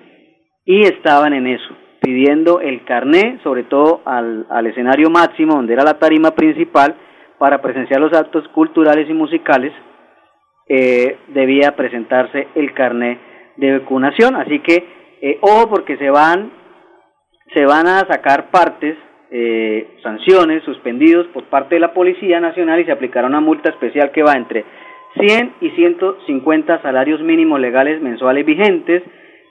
y 0.65 0.81
estaban 0.81 1.35
en 1.35 1.47
eso, 1.49 1.77
pidiendo 2.03 2.61
el 2.61 2.85
carné, 2.85 3.39
sobre 3.43 3.63
todo 3.65 4.03
al, 4.05 4.47
al 4.51 4.67
escenario 4.67 5.09
máximo, 5.09 5.55
donde 5.55 5.75
era 5.75 5.85
la 5.85 5.99
tarima 5.99 6.33
principal, 6.33 6.97
para 7.39 7.63
presenciar 7.63 8.01
los 8.01 8.13
actos 8.13 8.47
culturales 8.49 9.09
y 9.09 9.15
musicales, 9.15 9.73
eh, 10.69 11.17
debía 11.29 11.75
presentarse 11.75 12.49
el 12.55 12.73
carné 12.73 13.19
de 13.57 13.79
vacunación. 13.79 14.37
Así 14.37 14.61
que, 14.61 14.85
eh, 15.21 15.39
ojo, 15.41 15.69
porque 15.69 15.97
se 15.97 16.11
van 16.11 16.51
se 17.53 17.67
van 17.67 17.87
a 17.87 17.99
sacar 18.07 18.51
partes, 18.51 18.97
eh, 19.31 19.97
sanciones, 20.03 20.63
suspendidos 20.65 21.27
por 21.29 21.45
parte 21.45 21.75
de 21.75 21.81
la 21.81 21.93
Policía 21.93 22.41
Nacional 22.41 22.81
y 22.81 22.85
se 22.85 22.93
aplicará 22.93 23.27
una 23.27 23.41
multa 23.41 23.71
especial 23.71 24.11
que 24.11 24.23
va 24.23 24.35
entre 24.35 24.65
100 25.19 25.55
y 25.61 25.71
150 25.71 26.81
salarios 26.81 27.21
mínimos 27.21 27.61
legales 27.61 28.01
mensuales 28.01 28.47
vigentes 28.47 29.03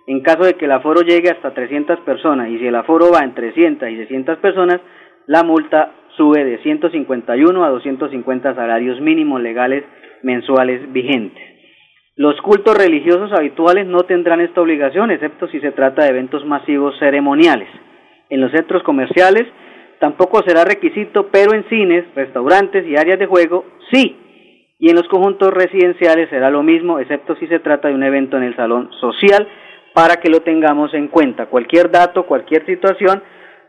en 0.08 0.22
caso 0.22 0.44
de 0.44 0.56
que 0.56 0.66
el 0.66 0.72
aforo 0.72 1.02
llegue 1.02 1.30
hasta 1.30 1.54
300 1.54 2.00
personas 2.02 2.50
y 2.50 2.60
si 2.60 2.68
el 2.68 2.76
aforo 2.76 3.12
va 3.12 3.24
entre 3.24 3.52
300 3.52 3.90
y 3.90 3.98
600 3.98 4.38
personas, 4.40 4.80
la 5.28 5.44
multa 5.44 5.92
sube 6.18 6.44
de 6.44 6.58
151 6.60 7.64
a 7.64 7.70
250 7.70 8.56
salarios 8.56 9.00
mínimos 9.00 9.42
legales 9.42 9.84
mensuales 10.24 10.92
vigentes. 10.92 11.44
Los 12.16 12.40
cultos 12.42 12.78
religiosos 12.78 13.32
habituales 13.32 13.88
no 13.88 14.00
tendrán 14.00 14.42
esta 14.42 14.62
obligación, 14.62 15.12
excepto 15.12 15.48
si 15.48 15.60
se 15.60 15.72
trata 15.72 16.04
de 16.04 16.10
eventos 16.10 16.46
masivos 16.46 16.98
ceremoniales 17.00 17.70
en 18.32 18.42
los 18.42 18.52
centros 18.52 18.82
comerciales 18.82 19.46
tampoco 20.00 20.42
será 20.42 20.64
requisito, 20.64 21.28
pero 21.32 21.54
en 21.54 21.66
cines, 21.66 22.06
restaurantes 22.16 22.88
y 22.88 22.96
áreas 22.96 23.20
de 23.20 23.28
juego 23.28 23.66
sí. 23.92 24.18
Y 24.80 24.90
en 24.90 24.96
los 24.96 25.08
conjuntos 25.08 25.54
residenciales 25.54 26.30
será 26.30 26.50
lo 26.50 26.64
mismo, 26.64 26.98
excepto 26.98 27.36
si 27.36 27.46
se 27.48 27.60
trata 27.60 27.90
de 27.90 27.94
un 27.94 28.04
evento 28.04 28.38
en 28.38 28.44
el 28.44 28.56
salón 28.56 28.90
social, 29.00 29.48
para 29.94 30.18
que 30.18 30.30
lo 30.30 30.42
tengamos 30.42 30.94
en 30.94 31.08
cuenta. 31.08 31.46
Cualquier 31.48 31.90
dato, 31.92 32.26
cualquier 32.26 32.66
situación 32.66 33.24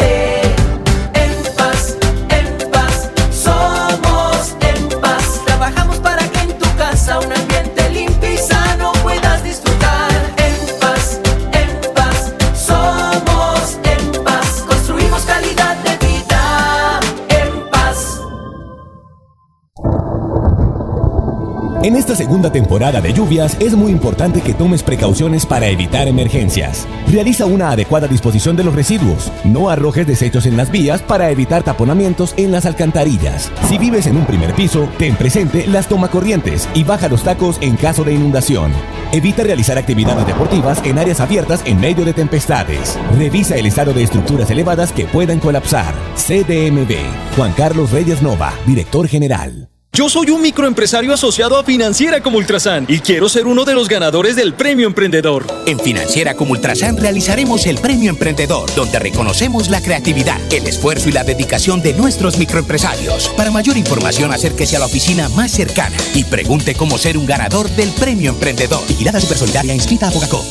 Esta 22.11 22.25
segunda 22.25 22.51
temporada 22.51 22.99
de 22.99 23.13
lluvias 23.13 23.55
es 23.61 23.73
muy 23.73 23.89
importante 23.89 24.41
que 24.41 24.53
tomes 24.53 24.83
precauciones 24.83 25.45
para 25.45 25.67
evitar 25.67 26.09
emergencias. 26.09 26.85
Realiza 27.09 27.45
una 27.45 27.71
adecuada 27.71 28.05
disposición 28.09 28.57
de 28.57 28.65
los 28.65 28.75
residuos. 28.75 29.31
No 29.45 29.69
arrojes 29.69 30.05
desechos 30.05 30.45
en 30.45 30.57
las 30.57 30.71
vías 30.71 31.01
para 31.01 31.31
evitar 31.31 31.63
taponamientos 31.63 32.33
en 32.35 32.51
las 32.51 32.65
alcantarillas. 32.65 33.49
Si 33.69 33.77
vives 33.77 34.07
en 34.07 34.17
un 34.17 34.25
primer 34.25 34.53
piso, 34.55 34.89
ten 34.97 35.15
presente 35.15 35.65
las 35.67 35.87
tomacorrientes 35.87 36.67
y 36.73 36.83
baja 36.83 37.07
los 37.07 37.23
tacos 37.23 37.57
en 37.61 37.77
caso 37.77 38.03
de 38.03 38.13
inundación. 38.13 38.73
Evita 39.13 39.43
realizar 39.43 39.77
actividades 39.77 40.27
deportivas 40.27 40.81
en 40.83 40.99
áreas 40.99 41.21
abiertas 41.21 41.61
en 41.65 41.79
medio 41.79 42.03
de 42.03 42.13
tempestades. 42.13 42.99
Revisa 43.17 43.55
el 43.55 43.67
estado 43.67 43.93
de 43.93 44.03
estructuras 44.03 44.51
elevadas 44.51 44.91
que 44.91 45.05
puedan 45.05 45.39
colapsar. 45.39 45.93
CDMB. 46.17 46.91
Juan 47.37 47.53
Carlos 47.53 47.91
Reyes 47.91 48.21
Nova, 48.21 48.53
director 48.65 49.07
general. 49.07 49.70
Yo 49.93 50.07
soy 50.07 50.29
un 50.29 50.41
microempresario 50.41 51.13
asociado 51.13 51.57
a 51.57 51.65
Financiera 51.65 52.21
como 52.21 52.37
Ultrasan 52.37 52.85
y 52.87 52.99
quiero 52.99 53.27
ser 53.27 53.45
uno 53.45 53.65
de 53.65 53.73
los 53.73 53.89
ganadores 53.89 54.37
del 54.37 54.53
Premio 54.53 54.87
Emprendedor. 54.87 55.43
En 55.65 55.77
Financiera 55.79 56.33
como 56.33 56.53
Ultrasan 56.53 56.95
realizaremos 56.95 57.67
el 57.67 57.77
Premio 57.77 58.09
Emprendedor, 58.09 58.73
donde 58.73 58.99
reconocemos 58.99 59.69
la 59.69 59.81
creatividad, 59.81 60.39
el 60.53 60.65
esfuerzo 60.65 61.09
y 61.09 61.11
la 61.11 61.25
dedicación 61.25 61.81
de 61.81 61.93
nuestros 61.93 62.37
microempresarios. 62.37 63.27
Para 63.35 63.51
mayor 63.51 63.75
información, 63.75 64.31
acérquese 64.31 64.77
a 64.77 64.79
la 64.79 64.85
oficina 64.85 65.27
más 65.35 65.51
cercana 65.51 65.97
y 66.15 66.23
pregunte 66.23 66.73
cómo 66.73 66.97
ser 66.97 67.17
un 67.17 67.25
ganador 67.25 67.67
del 67.71 67.89
Premio 67.99 68.31
Emprendedor. 68.31 68.87
Vigilada 68.87 69.19
Supersolidaria 69.19 69.75
inscrita 69.75 70.07
a 70.07 70.11
Fogacop. 70.11 70.45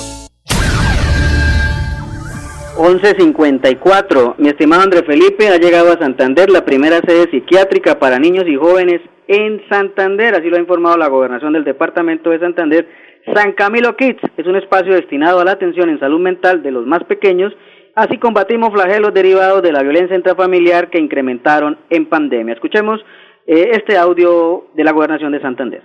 11.54. 2.77 4.35
Mi 4.37 4.51
estimado 4.51 4.83
André 4.83 5.03
Felipe, 5.03 5.49
ha 5.49 5.57
llegado 5.57 5.93
a 5.93 5.99
Santander 5.99 6.51
la 6.51 6.67
primera 6.67 7.01
sede 7.07 7.31
psiquiátrica 7.31 7.99
para 7.99 8.19
niños 8.19 8.45
y 8.47 8.57
jóvenes 8.57 9.01
en 9.31 9.63
Santander, 9.69 10.35
así 10.35 10.51
lo 10.51 10.57
ha 10.57 10.61
informado 10.61 10.97
la 10.97 11.07
gobernación 11.07 11.53
del 11.53 11.63
departamento 11.63 12.31
de 12.31 12.41
Santander. 12.41 12.89
San 13.33 13.53
Camilo 13.53 13.95
Kids 13.95 14.21
es 14.37 14.45
un 14.45 14.57
espacio 14.57 14.93
destinado 14.93 15.39
a 15.39 15.45
la 15.45 15.53
atención 15.53 15.89
en 15.89 16.01
salud 16.01 16.19
mental 16.19 16.65
de 16.65 16.73
los 16.73 16.85
más 16.85 17.05
pequeños, 17.05 17.53
así 17.95 18.19
combatimos 18.19 18.73
flagelos 18.73 19.15
derivados 19.15 19.63
de 19.63 19.71
la 19.71 19.85
violencia 19.85 20.17
intrafamiliar 20.17 20.91
que 20.91 20.99
incrementaron 20.99 21.79
en 21.91 22.07
pandemia. 22.07 22.55
Escuchemos 22.55 23.01
eh, 23.47 23.71
este 23.71 23.97
audio 23.97 24.65
de 24.75 24.83
la 24.83 24.91
gobernación 24.91 25.31
de 25.31 25.41
Santander. 25.41 25.83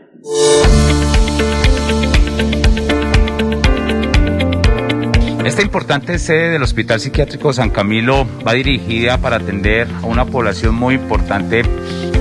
Esta 5.45 5.62
importante 5.62 6.17
sede 6.17 6.49
del 6.49 6.63
Hospital 6.63 6.99
Psiquiátrico 6.99 7.53
San 7.53 7.69
Camilo 7.69 8.25
va 8.45 8.53
dirigida 8.53 9.19
para 9.19 9.36
atender 9.36 9.88
a 10.01 10.08
una 10.08 10.25
población 10.25 10.73
muy 10.73 10.95
importante 10.95 11.62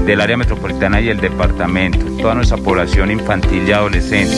del 0.05 0.21
área 0.21 0.37
metropolitana 0.37 1.01
y 1.01 1.09
el 1.09 1.19
departamento, 1.19 2.05
toda 2.21 2.35
nuestra 2.35 2.59
población 2.59 3.11
infantil 3.11 3.67
y 3.67 3.73
adolescente. 3.73 4.37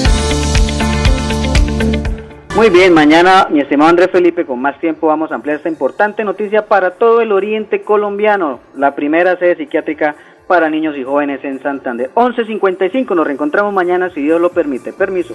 Muy 2.54 2.70
bien, 2.70 2.94
mañana, 2.94 3.48
mi 3.50 3.60
estimado 3.60 3.90
Andrés 3.90 4.10
Felipe, 4.12 4.46
con 4.46 4.62
más 4.62 4.78
tiempo 4.78 5.08
vamos 5.08 5.32
a 5.32 5.34
ampliar 5.34 5.56
esta 5.56 5.68
importante 5.68 6.22
noticia 6.22 6.66
para 6.66 6.92
todo 6.92 7.20
el 7.20 7.32
oriente 7.32 7.82
colombiano, 7.82 8.60
la 8.76 8.94
primera 8.94 9.36
sede 9.36 9.56
psiquiátrica 9.56 10.14
para 10.46 10.70
niños 10.70 10.96
y 10.96 11.02
jóvenes 11.02 11.42
en 11.42 11.60
Santander. 11.60 12.12
11.55, 12.14 13.16
nos 13.16 13.26
reencontramos 13.26 13.74
mañana 13.74 14.10
si 14.10 14.22
Dios 14.22 14.40
lo 14.40 14.50
permite. 14.50 14.92
Permiso. 14.92 15.34